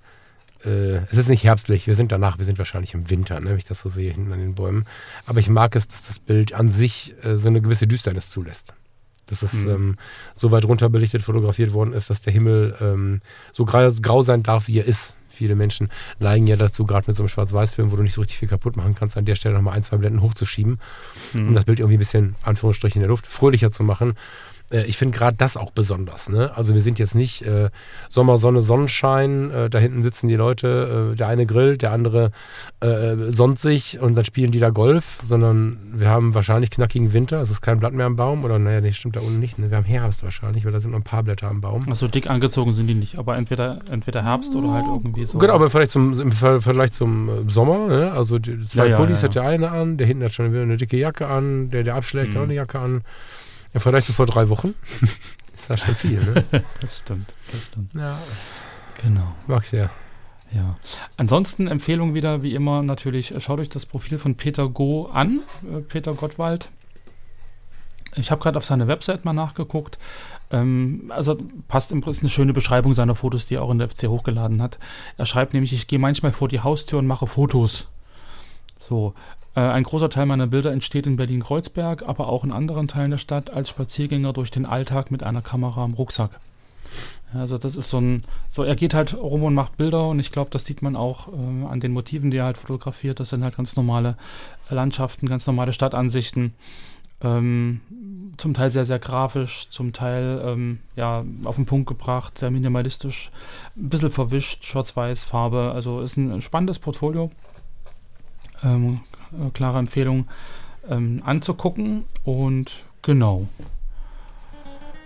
äh, 0.65 0.97
es 1.11 1.19
ist 1.19 1.29
nicht 1.29 1.45
herbstlich, 1.45 1.87
wir 1.87 1.95
sind 1.95 2.11
danach, 2.12 2.39
wir 2.39 2.45
sind 2.47 2.59
wahrscheinlich 2.59 2.95
im 2.95 3.11
Winter, 3.11 3.39
ne, 3.41 3.50
wenn 3.50 3.59
ich 3.59 3.65
das 3.65 3.81
so 3.81 3.89
sehe 3.91 4.12
hinten 4.12 4.33
an 4.33 4.39
den 4.41 4.55
Bäumen. 4.55 4.87
Aber 5.27 5.39
ich 5.41 5.49
mag 5.50 5.77
es, 5.77 5.87
dass 5.89 6.07
das 6.07 6.19
Bild 6.19 6.53
an 6.55 6.71
sich 6.71 7.15
äh, 7.23 7.37
so 7.37 7.49
eine 7.49 7.61
gewisse 7.61 7.87
Düsternis 7.87 8.31
zulässt. 8.31 8.75
Dass 9.27 9.43
es 9.43 9.53
Mhm. 9.65 9.71
ähm, 9.71 9.97
so 10.35 10.50
weit 10.50 10.65
runterbelichtet 10.65 11.23
fotografiert 11.23 11.73
worden 11.73 11.93
ist, 11.93 12.11
dass 12.11 12.21
der 12.23 12.33
Himmel 12.33 12.75
ähm, 12.81 13.21
so 13.53 13.65
grau, 13.65 13.89
grau 14.03 14.23
sein 14.23 14.43
darf, 14.43 14.67
wie 14.67 14.79
er 14.79 14.87
ist. 14.87 15.15
Viele 15.29 15.55
Menschen 15.55 15.89
neigen 16.19 16.47
ja 16.49 16.57
dazu, 16.57 16.85
gerade 16.85 17.09
mit 17.09 17.17
so 17.17 17.23
einem 17.23 17.29
Schwarz-Weiß-Film, 17.29 17.93
wo 17.93 17.97
du 17.97 18.03
nicht 18.03 18.15
so 18.15 18.21
richtig 18.23 18.39
viel 18.39 18.49
kaputt 18.49 18.77
machen 18.77 18.95
kannst, 18.95 19.17
an 19.17 19.25
der 19.25 19.37
Stelle 19.37 19.55
nochmal 19.55 19.75
ein, 19.75 19.83
zwei 19.85 19.97
Blenden 19.99 20.21
hochzuschieben 20.23 20.81
Mhm. 21.35 21.49
um 21.49 21.55
das 21.55 21.65
Bild 21.65 21.79
irgendwie 21.79 21.97
ein 21.97 22.00
bisschen, 22.00 22.35
Anführungsstrichen 22.43 23.00
in 23.00 23.03
der 23.03 23.09
Luft, 23.11 23.27
fröhlicher 23.27 23.71
zu 23.71 23.85
machen. 23.85 24.17
Äh, 24.71 24.85
ich 24.87 24.97
finde 24.97 25.17
gerade 25.17 25.37
das 25.37 25.57
auch 25.57 25.71
besonders. 25.71 26.29
Ne? 26.29 26.50
Also 26.55 26.75
wir 26.75 26.81
sind 26.81 26.99
jetzt 26.99 27.15
nicht 27.15 27.43
äh, 27.43 27.71
Sommer, 28.09 28.39
Sonne, 28.39 28.62
Sonnenschein, 28.62 29.50
äh, 29.50 29.71
da 29.71 29.79
hinten 29.79 30.03
sitzen 30.03 30.29
die 30.29 30.35
Leute, 30.37 31.11
äh, 31.12 31.17
der 31.17 31.29
eine 31.29 31.47
grillt, 31.47 31.83
der 31.83 31.93
andere 31.93 32.31
äh, 32.81 33.17
sonnt 33.31 33.59
sich 33.59 33.99
und 34.00 34.15
dann 34.15 34.25
spielen 34.25 34.50
die 34.53 34.61
da 34.61 34.71
Golf, 34.71 35.19
sondern 35.23 35.79
wir 35.95 36.09
haben 36.09 36.35
wahrscheinlich 36.35 36.71
knackigen 36.71 37.12
Winter, 37.12 37.41
es 37.41 37.50
ist 37.50 37.61
kein 37.61 37.81
Blatt 37.81 37.93
mehr 37.93 38.07
am 38.07 38.17
Baum 38.17 38.45
oder 38.45 38.59
naja, 38.59 38.81
nee, 38.81 38.93
stimmt 38.93 39.17
da 39.17 39.21
unten 39.21 39.41
nicht. 39.41 39.59
Ne? 39.59 39.71
Wir 39.71 39.77
haben 39.77 39.85
Herbst 39.85 40.23
wahrscheinlich, 40.23 40.65
weil 40.65 40.73
da 40.73 40.81
sind 40.81 40.91
noch 40.93 40.99
ein 40.99 41.05
paar 41.05 41.23
Blätter 41.23 41.49
am 41.49 41.61
Baum. 41.61 41.81
Also 41.89 42.09
dick 42.09 42.29
angezogen 42.31 42.73
sind 42.73 42.87
die 42.87 42.95
nicht, 42.95 43.19
aber 43.19 43.37
entweder, 43.37 43.81
entweder 43.91 44.23
Herbst 44.25 44.55
oder 44.55 44.73
halt 44.73 44.87
irgendwie 44.87 45.25
so. 45.27 45.39
Genau, 45.39 45.55
aber 45.55 45.71
vielleicht 45.71 45.91
zum, 45.91 46.21
im 46.21 46.33
Ver- 46.33 46.61
Vergleich 46.61 46.93
zum 46.93 47.49
Sommer, 47.49 47.89
ne? 47.89 48.12
also 48.12 48.39
die 48.39 48.59
zwei 48.65 48.85
Ja, 48.85 48.91
ja, 48.93 48.97
Pullis 48.97 49.21
ja, 49.23 49.29
hat 49.29 49.35
der 49.35 49.43
eine 49.43 49.71
an, 49.71 49.97
der 49.97 50.07
hinten 50.07 50.25
hat 50.25 50.33
schon 50.35 50.53
wieder 50.53 50.62
eine 50.62 50.77
dicke 50.77 50.97
Jacke 50.97 51.27
an, 51.27 51.71
der, 51.71 51.83
der 51.85 51.95
abschlägt, 51.95 52.29
hat 52.29 52.35
Mhm. 52.35 52.41
auch 52.41 52.45
eine 52.45 52.55
Jacke 52.55 52.79
an. 52.79 53.00
Im 53.73 53.81
Vergleich 53.81 54.05
zu 54.05 54.12
vor 54.12 54.27
drei 54.27 54.49
Wochen 54.49 54.75
ist 55.57 55.71
das 55.71 55.81
schon 55.81 55.95
viel, 55.95 56.21
ne? 56.23 56.65
Das 56.81 56.99
stimmt, 56.99 57.33
das 57.53 57.67
stimmt. 57.67 57.95
ja, 57.95 58.19
Genau. 59.03 59.29
mag 59.47 59.65
ich 59.65 59.73
ja. 59.73 59.91
Ja. 60.53 60.77
Ansonsten 61.17 61.69
Empfehlung 61.69 62.12
wieder, 62.15 62.43
wie 62.43 62.55
immer, 62.55 62.83
natürlich, 62.83 63.33
äh, 63.33 63.41
schaut 63.41 63.61
euch 63.61 63.69
das 63.69 63.87
Profil 63.87 64.19
von 64.19 64.35
Peter 64.35 64.69
Go 64.69 65.07
an, 65.07 65.41
äh, 65.62 65.81
Peter 65.81 66.12
Gottwald. 66.15 66.71
Ich 68.17 68.33
habe 68.33 68.43
gerade 68.43 68.59
auf 68.59 68.65
seine 68.65 68.89
Website 68.89 69.25
mal 69.25 69.33
nachgeguckt. 69.33 69.97
Ähm, 70.50 71.12
also 71.15 71.39
passt 71.69 71.93
im 71.93 72.00
Prinzip 72.00 72.25
eine 72.25 72.31
schöne 72.31 72.53
Beschreibung 72.53 72.93
seiner 72.95 73.15
Fotos, 73.15 73.47
die 73.47 73.55
er 73.55 73.62
auch 73.62 73.71
in 73.71 73.79
der 73.79 73.89
FC 73.89 74.09
hochgeladen 74.09 74.61
hat. 74.61 74.81
Er 75.17 75.27
schreibt 75.27 75.55
nämlich, 75.55 75.73
ich 75.73 75.87
gehe 75.87 76.00
manchmal 76.00 76.33
vor 76.33 76.49
die 76.49 76.61
Haustür 76.61 76.99
und 76.99 77.07
mache 77.07 77.29
Fotos. 77.29 77.87
So, 78.77 79.15
ein 79.54 79.83
großer 79.83 80.11
Teil 80.11 80.26
meiner 80.26 80.47
Bilder 80.47 80.72
entsteht 80.72 81.07
in 81.07 81.16
Berlin-Kreuzberg, 81.16 82.09
aber 82.09 82.29
auch 82.29 82.44
in 82.44 82.53
anderen 82.53 82.88
Teilen 82.88 83.11
der 83.11 83.18
Stadt 83.18 83.51
als 83.51 83.68
Spaziergänger 83.68 84.33
durch 84.33 84.51
den 84.51 84.64
Alltag 84.64 85.11
mit 85.11 85.22
einer 85.22 85.42
Kamera 85.42 85.83
am 85.83 85.92
Rucksack. 85.92 86.38
Also 87.33 87.59
das 87.59 87.77
ist 87.77 87.90
so 87.90 87.98
ein, 87.98 88.22
so 88.48 88.64
er 88.64 88.75
geht 88.75 88.94
halt 88.94 89.14
rum 89.14 89.44
und 89.44 89.55
macht 89.55 89.77
Bilder 89.77 90.09
und 90.09 90.18
ich 90.18 90.33
glaube, 90.33 90.51
das 90.51 90.64
sieht 90.64 90.83
man 90.83 90.96
auch 90.96 91.29
äh, 91.29 91.66
an 91.66 91.81
den 91.81 91.92
Motiven, 91.92 92.31
die 92.31 92.38
er 92.38 92.44
halt 92.44 92.59
fotografiert. 92.59 93.20
Das 93.20 93.29
sind 93.29 93.44
halt 93.44 93.57
ganz 93.57 93.77
normale 93.77 94.16
Landschaften, 94.68 95.29
ganz 95.29 95.46
normale 95.46 95.72
Stadtansichten. 95.72 96.55
Ähm, 97.22 97.83
zum 98.37 98.55
Teil 98.55 98.70
sehr, 98.70 98.87
sehr 98.87 98.98
grafisch, 98.98 99.68
zum 99.70 99.92
Teil 99.92 100.42
ähm, 100.44 100.81
ja, 100.96 101.25
auf 101.44 101.57
den 101.57 101.66
Punkt 101.66 101.87
gebracht, 101.87 102.38
sehr 102.38 102.51
minimalistisch, 102.51 103.31
ein 103.77 103.90
bisschen 103.90 104.11
verwischt, 104.11 104.64
schwarz-weiß, 104.64 105.25
Farbe. 105.25 105.70
Also 105.70 106.01
ist 106.01 106.16
ein 106.16 106.40
spannendes 106.40 106.79
Portfolio. 106.79 107.31
Ähm, 108.62 108.96
äh, 109.33 109.51
klare 109.53 109.79
Empfehlung 109.79 110.27
ähm, 110.88 111.23
anzugucken 111.25 112.05
und 112.25 112.77
genau. 113.03 113.47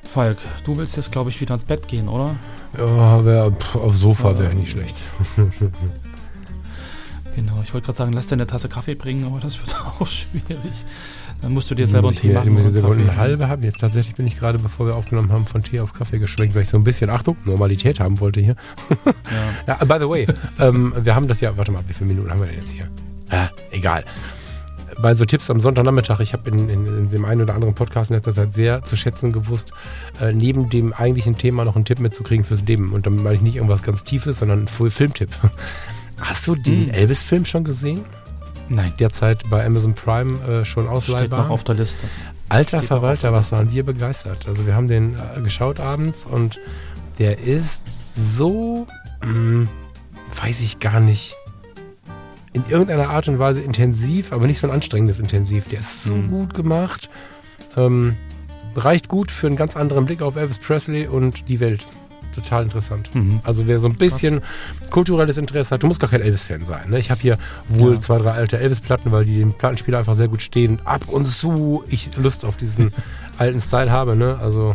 Falk, 0.05 0.39
du 0.65 0.77
willst 0.77 0.97
jetzt, 0.97 1.11
glaube 1.13 1.31
ich, 1.31 1.41
wieder 1.41 1.55
ins 1.55 1.65
Bett 1.65 1.89
gehen, 1.89 2.09
oder? 2.09 2.37
Ja, 2.77 3.25
wär, 3.25 3.51
pff, 3.53 3.77
auf 3.77 3.97
Sofa 3.97 4.39
wäre 4.39 4.55
nicht 4.55 4.71
schlecht. 4.71 4.97
Genau, 7.37 7.61
ich 7.65 7.75
wollte 7.75 7.87
gerade 7.87 7.99
sagen, 7.99 8.13
lass 8.13 8.29
dir 8.29 8.35
eine 8.35 8.47
Tasse 8.47 8.69
Kaffee 8.69 8.95
bringen, 8.95 9.25
aber 9.25 9.41
das 9.41 9.59
wird 9.59 9.75
auch 10.01 10.07
schwierig. 10.07 10.85
Dann 11.43 11.53
musst 11.53 11.69
du 11.71 11.75
dir 11.75 11.87
selber 11.89 12.09
einen 12.09 12.17
Tee 12.17 12.29
mir- 12.29 12.35
machen. 12.35 12.57
ich 12.75 12.81
Kaffee. 12.81 12.93
eine 13.01 13.17
halbe 13.17 13.49
haben. 13.49 13.63
Jetzt 13.65 13.81
tatsächlich 13.81 14.15
bin 14.15 14.27
ich 14.27 14.39
gerade, 14.39 14.59
bevor 14.61 14.87
wir 14.87 14.95
aufgenommen 14.95 15.33
haben, 15.33 15.45
von 15.45 15.63
Tee 15.63 15.81
auf 15.81 15.93
Kaffee 15.93 16.21
geschwenkt, 16.21 16.55
weil 16.55 16.63
ich 16.63 16.69
so 16.69 16.77
ein 16.77 16.85
bisschen, 16.85 17.11
Achtung, 17.11 17.37
Normalität 17.45 17.99
haben 17.99 18.21
wollte 18.21 18.41
hier. 18.41 18.55
Ja. 19.05 19.13
Ja, 19.81 19.85
by 19.85 19.97
the 19.99 20.09
way, 20.09 20.27
ähm, 20.61 20.95
wir 20.97 21.15
haben 21.17 21.27
das 21.27 21.41
ja, 21.41 21.57
warte 21.57 21.73
mal, 21.73 21.83
wie 21.89 21.93
viele 21.93 22.07
Minuten 22.09 22.31
haben 22.31 22.39
wir 22.41 22.47
denn 22.47 22.57
jetzt 22.57 22.71
hier? 22.71 22.89
Ah, 23.35 23.49
egal. 23.71 24.05
Bei 25.01 25.15
so 25.15 25.25
Tipps 25.25 25.51
am 25.51 25.61
Sonntagnachmittag, 25.61 26.21
ich 26.21 26.33
habe 26.33 26.49
in, 26.51 26.69
in, 26.69 26.87
in 26.87 27.11
dem 27.11 27.25
einen 27.25 27.43
oder 27.43 27.55
anderen 27.55 27.75
Podcast 27.75 28.11
in 28.11 28.17
letzter 28.17 28.33
Zeit 28.33 28.55
sehr 28.55 28.83
zu 28.85 28.97
schätzen 28.97 29.33
gewusst, 29.33 29.73
äh, 30.21 30.33
neben 30.33 30.71
dem 30.71 30.93
eigentlichen 30.93 31.37
Thema 31.37 31.65
noch 31.65 31.75
einen 31.75 31.85
Tipp 31.85 31.99
mitzukriegen 31.99 32.45
fürs 32.45 32.63
Leben. 32.63 32.93
Und 32.93 33.07
damit 33.07 33.23
meine 33.25 33.35
ich 33.35 33.43
nicht 33.43 33.57
irgendwas 33.57 33.83
ganz 33.83 34.05
Tiefes, 34.05 34.39
sondern 34.39 34.69
einen 34.69 34.91
Filmtipp. 34.91 35.31
Hast 36.21 36.47
du 36.47 36.55
den 36.55 36.87
Hm. 36.87 36.91
Elvis-Film 36.95 37.45
schon 37.45 37.65
gesehen? 37.65 38.05
Nein, 38.69 38.95
Derzeit 39.01 39.43
bei 39.51 39.67
Amazon 39.67 39.95
Prime 39.95 40.33
äh, 40.45 40.65
schon 40.65 40.85
steht 40.85 40.87
noch 40.87 40.93
ausleihbar. 40.93 41.51
auf 41.51 41.65
der 41.65 41.75
Liste. 41.75 42.07
Alter 42.49 42.79
steht 42.79 42.87
Verwalter, 42.89 43.33
was 43.33 43.51
waren 43.51 43.73
wir 43.73 43.85
begeistert. 43.85 44.47
Also 44.47 44.65
wir 44.67 44.77
haben 44.77 44.87
den 44.87 45.17
äh, 45.17 45.41
geschaut 45.43 45.81
abends 45.81 46.25
und 46.25 46.61
der 47.19 47.39
ist 47.41 47.83
so, 48.17 48.87
mh, 49.25 49.67
weiß 50.41 50.61
ich 50.61 50.79
gar 50.79 51.01
nicht, 51.01 51.37
in 52.55 52.65
irgendeiner 52.69 53.11
Art 53.11 53.29
und 53.29 53.39
Weise 53.39 53.61
intensiv, 53.61 54.33
aber 54.33 54.47
nicht 54.47 54.59
so 54.61 54.67
ein 54.67 54.73
anstrengendes 54.73 55.19
Intensiv. 55.21 55.69
Der 55.69 55.81
ist 55.81 56.05
so 56.05 56.15
Mhm. 56.15 56.31
gut 56.31 56.55
gemacht. 56.55 57.11
Ähm, 57.77 58.17
reicht 58.77 59.09
gut 59.09 59.31
für 59.31 59.47
einen 59.49 59.57
ganz 59.57 59.77
anderen 59.77 60.07
Blick 60.07 60.23
auf 60.23 60.37
Elvis 60.37 60.59
Presley 60.59 61.07
und 61.07 61.49
die 61.49 61.61
Welt. 61.61 61.87
Total 62.35 62.65
interessant. 62.65 63.15
Mhm. 63.15 63.41
Also 63.45 63.69
wer 63.69 63.79
so 63.79 63.87
ein 63.89 63.95
bisschen 63.95 64.41
kulturelles 64.91 65.37
Interesse 65.37 65.73
hat, 65.75 65.83
du 65.85 65.87
musst 65.87 66.01
gar 66.01 66.11
kein 66.11 66.21
Elvis-Fan 66.21 66.65
sein. 66.65 66.91
Ne? 66.91 66.99
Ich 66.99 67.11
habe 67.13 67.21
hier 67.21 67.39
wohl 67.69 67.95
Ja. 67.95 68.01
zwei, 68.01 68.19
drei 68.19 68.31
alte 68.33 68.59
Elvis-Platten, 68.59 69.13
weil 69.13 69.25
die 69.25 69.39
den 69.39 69.53
Plattenspieler 69.53 69.99
einfach 69.99 70.17
sehr 70.17 70.27
gut 70.27 70.43
stehen. 70.43 70.81
Ab 70.85 71.03
und 71.09 71.27
zu 71.27 71.85
ich 71.89 72.17
Lust 72.17 72.45
auf 72.45 72.57
diesen 72.57 72.93
alten 73.39 73.61
Style 73.61 73.91
habe. 73.93 74.17
Ne? 74.17 74.37
Also 74.41 74.75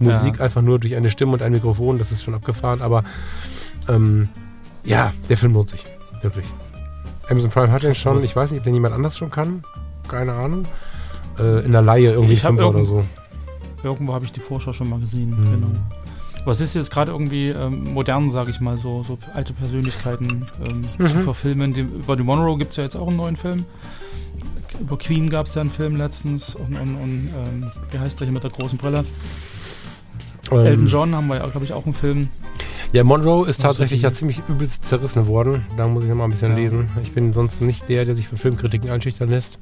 Musik 0.00 0.38
Ja. 0.38 0.44
einfach 0.46 0.62
nur 0.62 0.80
durch 0.80 0.96
eine 0.96 1.10
Stimme 1.10 1.32
und 1.34 1.42
ein 1.42 1.52
Mikrofon, 1.52 1.98
das 1.98 2.10
ist 2.10 2.24
schon 2.24 2.34
abgefahren. 2.34 2.82
Aber 2.82 3.04
ähm, 3.88 4.28
ja, 4.84 5.12
der 5.28 5.36
Film 5.36 5.52
lohnt 5.54 5.70
sich. 5.70 5.84
Wirklich. 6.22 6.46
Amazon 7.28 7.50
Prime 7.50 7.70
hat 7.72 7.82
den 7.82 7.94
schon. 7.94 8.22
Ich 8.22 8.36
weiß 8.36 8.50
nicht, 8.50 8.58
ob 8.60 8.64
den 8.64 8.74
jemand 8.74 8.94
anders 8.94 9.16
schon 9.18 9.30
kann. 9.30 9.64
Keine 10.08 10.32
Ahnung. 10.34 10.64
Äh, 11.38 11.64
in 11.64 11.72
der 11.72 11.82
Laie 11.82 12.12
irgendwie 12.12 12.34
Ich 12.34 12.44
hab 12.44 12.50
Fünfer 12.50 12.68
oder 12.68 12.78
irgend- 12.78 12.88
so. 12.88 13.04
Irgendwo 13.82 14.14
habe 14.14 14.24
ich 14.24 14.32
die 14.32 14.40
Vorschau 14.40 14.72
schon 14.72 14.88
mal 14.88 14.98
gesehen. 15.00 15.30
Mhm. 15.30 15.44
Genau. 15.50 15.66
Was 16.44 16.60
ist 16.60 16.74
jetzt 16.74 16.90
gerade 16.92 17.10
irgendwie 17.10 17.48
ähm, 17.48 17.92
modern, 17.92 18.30
sage 18.30 18.50
ich 18.50 18.60
mal, 18.60 18.76
so, 18.76 19.02
so 19.02 19.18
alte 19.34 19.52
Persönlichkeiten 19.52 20.46
ähm, 20.68 20.84
Mhm. 20.98 21.08
zu 21.08 21.18
verfilmen? 21.20 21.74
Die, 21.74 21.80
über 21.80 22.16
die 22.16 22.22
Monroe 22.22 22.56
gibt 22.56 22.70
es 22.70 22.76
ja 22.76 22.84
jetzt 22.84 22.96
auch 22.96 23.08
einen 23.08 23.16
neuen 23.16 23.36
Film. 23.36 23.64
Über 24.80 24.96
Queen 24.96 25.28
gab 25.28 25.46
es 25.46 25.54
ja 25.54 25.62
einen 25.62 25.70
Film 25.70 25.96
letztens 25.96 26.54
und, 26.54 26.74
und, 26.76 26.94
und 26.96 27.30
ähm, 27.34 27.70
wie 27.90 27.98
heißt 27.98 28.20
der 28.20 28.26
hier 28.26 28.32
mit 28.34 28.44
der 28.44 28.50
großen 28.50 28.78
Brille? 28.78 29.04
Ähm, 30.52 30.58
Elton 30.58 30.86
John 30.86 31.14
haben 31.14 31.26
wir 31.26 31.36
ja, 31.38 31.46
glaube 31.48 31.64
ich, 31.64 31.72
auch 31.72 31.84
einen 31.84 31.94
Film. 31.94 32.28
Ja, 32.96 33.04
Monroe 33.04 33.46
ist 33.46 33.60
tatsächlich 33.60 34.00
ja 34.00 34.10
ziemlich 34.10 34.40
übelst 34.48 34.82
zerrissen 34.86 35.26
worden. 35.26 35.66
Da 35.76 35.86
muss 35.86 36.02
ich 36.04 36.08
noch 36.08 36.16
mal 36.16 36.24
ein 36.24 36.30
bisschen 36.30 36.52
Ja. 36.52 36.56
lesen. 36.56 36.88
Ich 37.02 37.12
bin 37.12 37.34
sonst 37.34 37.60
nicht 37.60 37.86
der, 37.90 38.06
der 38.06 38.16
sich 38.16 38.26
von 38.26 38.38
Filmkritiken 38.38 38.88
einschüchtern 38.88 39.28
lässt. 39.28 39.58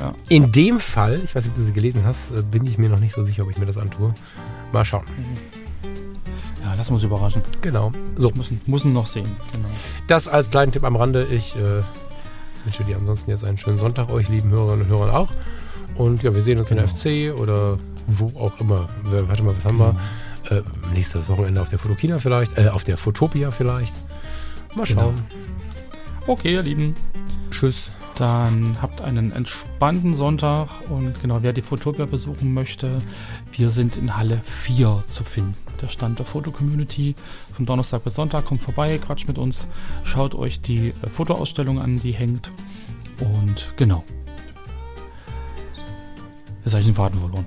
Ja. 0.00 0.14
In 0.30 0.52
dem 0.52 0.78
Fall, 0.78 1.20
ich 1.22 1.34
weiß 1.34 1.44
nicht, 1.44 1.50
ob 1.52 1.56
du 1.56 1.64
sie 1.64 1.72
gelesen 1.74 2.04
hast, 2.06 2.30
äh, 2.30 2.40
bin 2.40 2.64
ich 2.64 2.78
mir 2.78 2.88
noch 2.88 2.98
nicht 2.98 3.12
so 3.12 3.26
sicher, 3.26 3.42
ob 3.42 3.50
ich 3.50 3.58
mir 3.58 3.66
das 3.66 3.76
antue. 3.76 4.14
Mal 4.72 4.86
schauen. 4.86 5.04
Ja, 6.64 6.72
lassen 6.76 6.88
wir 6.92 6.94
uns 6.94 7.02
überraschen. 7.02 7.42
Genau. 7.60 7.92
So, 8.16 8.32
muss 8.64 8.84
ihn 8.86 8.92
noch 8.94 9.06
sehen. 9.06 9.28
Genau. 9.52 9.68
das 10.06 10.26
als 10.26 10.48
kleinen 10.48 10.72
Tipp 10.72 10.84
am 10.84 10.96
Rande. 10.96 11.26
Ich 11.30 11.56
äh, 11.56 11.82
wünsche 12.64 12.84
dir 12.84 12.96
ansonsten 12.96 13.30
jetzt 13.30 13.44
einen 13.44 13.58
schönen 13.58 13.78
Sonntag, 13.78 14.08
euch 14.08 14.30
lieben 14.30 14.48
Hörerinnen 14.48 14.86
und 14.86 14.88
Hörern 14.90 15.10
auch. 15.10 15.28
Und 15.94 16.22
ja, 16.22 16.34
wir 16.34 16.40
sehen 16.40 16.58
uns 16.58 16.70
in 16.70 16.78
der 16.78 16.86
Genau. 16.86 17.32
FC 17.34 17.38
oder 17.38 17.76
wo 18.06 18.32
auch 18.40 18.58
immer. 18.60 18.88
Warte 19.02 19.42
mal, 19.42 19.54
was 19.54 19.66
haben 19.66 19.78
wir? 19.78 19.94
Äh, 20.50 20.62
nächstes 20.94 21.28
Wochenende 21.28 21.60
auf 21.60 21.68
der 21.68 21.78
Fotokina 21.78 22.18
vielleicht, 22.18 22.56
äh, 22.58 22.68
auf 22.68 22.84
der 22.84 22.96
Fotopia 22.96 23.50
vielleicht. 23.50 23.94
Mal 24.74 24.84
Genau. 24.86 25.00
schauen. 25.02 25.22
Okay, 26.26 26.54
ihr 26.54 26.62
Lieben. 26.62 26.94
Tschüss. 27.50 27.90
Dann 28.16 28.78
habt 28.82 29.00
einen 29.00 29.30
entspannten 29.30 30.12
Sonntag 30.14 30.68
und 30.88 31.20
genau, 31.22 31.38
wer 31.42 31.52
die 31.52 31.62
Fotopia 31.62 32.04
besuchen 32.04 32.52
möchte, 32.52 33.00
wir 33.52 33.70
sind 33.70 33.96
in 33.96 34.16
Halle 34.16 34.40
4 34.44 35.04
zu 35.06 35.22
finden. 35.22 35.54
Der 35.80 35.88
Stand 35.88 36.18
der 36.18 36.26
Foto-Community 36.26 37.14
von 37.52 37.64
Donnerstag 37.64 38.02
bis 38.02 38.14
Sonntag. 38.16 38.44
Kommt 38.46 38.60
vorbei, 38.60 38.98
quatscht 38.98 39.28
mit 39.28 39.38
uns, 39.38 39.68
schaut 40.02 40.34
euch 40.34 40.60
die 40.60 40.88
äh, 40.88 41.10
Fotoausstellung 41.10 41.78
an, 41.80 42.00
die 42.00 42.10
hängt. 42.12 42.50
Und 43.20 43.72
genau. 43.76 44.02
Jetzt 46.64 46.72
habe 46.72 46.80
ich 46.80 46.86
den 46.86 46.94
Faden 46.94 47.20
verloren. 47.20 47.46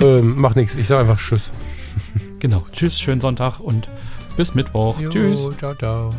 Ähm, 0.00 0.38
macht 0.38 0.56
nichts. 0.56 0.74
Ich 0.76 0.86
sage 0.86 1.02
einfach 1.02 1.18
Tschüss. 1.18 1.50
Genau. 2.38 2.66
Tschüss, 2.72 3.00
schönen 3.00 3.20
Sonntag 3.20 3.60
und 3.60 3.88
bis 4.36 4.54
Mittwoch. 4.54 5.00
Jo, 5.00 5.10
Tschüss. 5.10 5.48
Ciao, 5.58 5.74
ciao. 5.74 6.14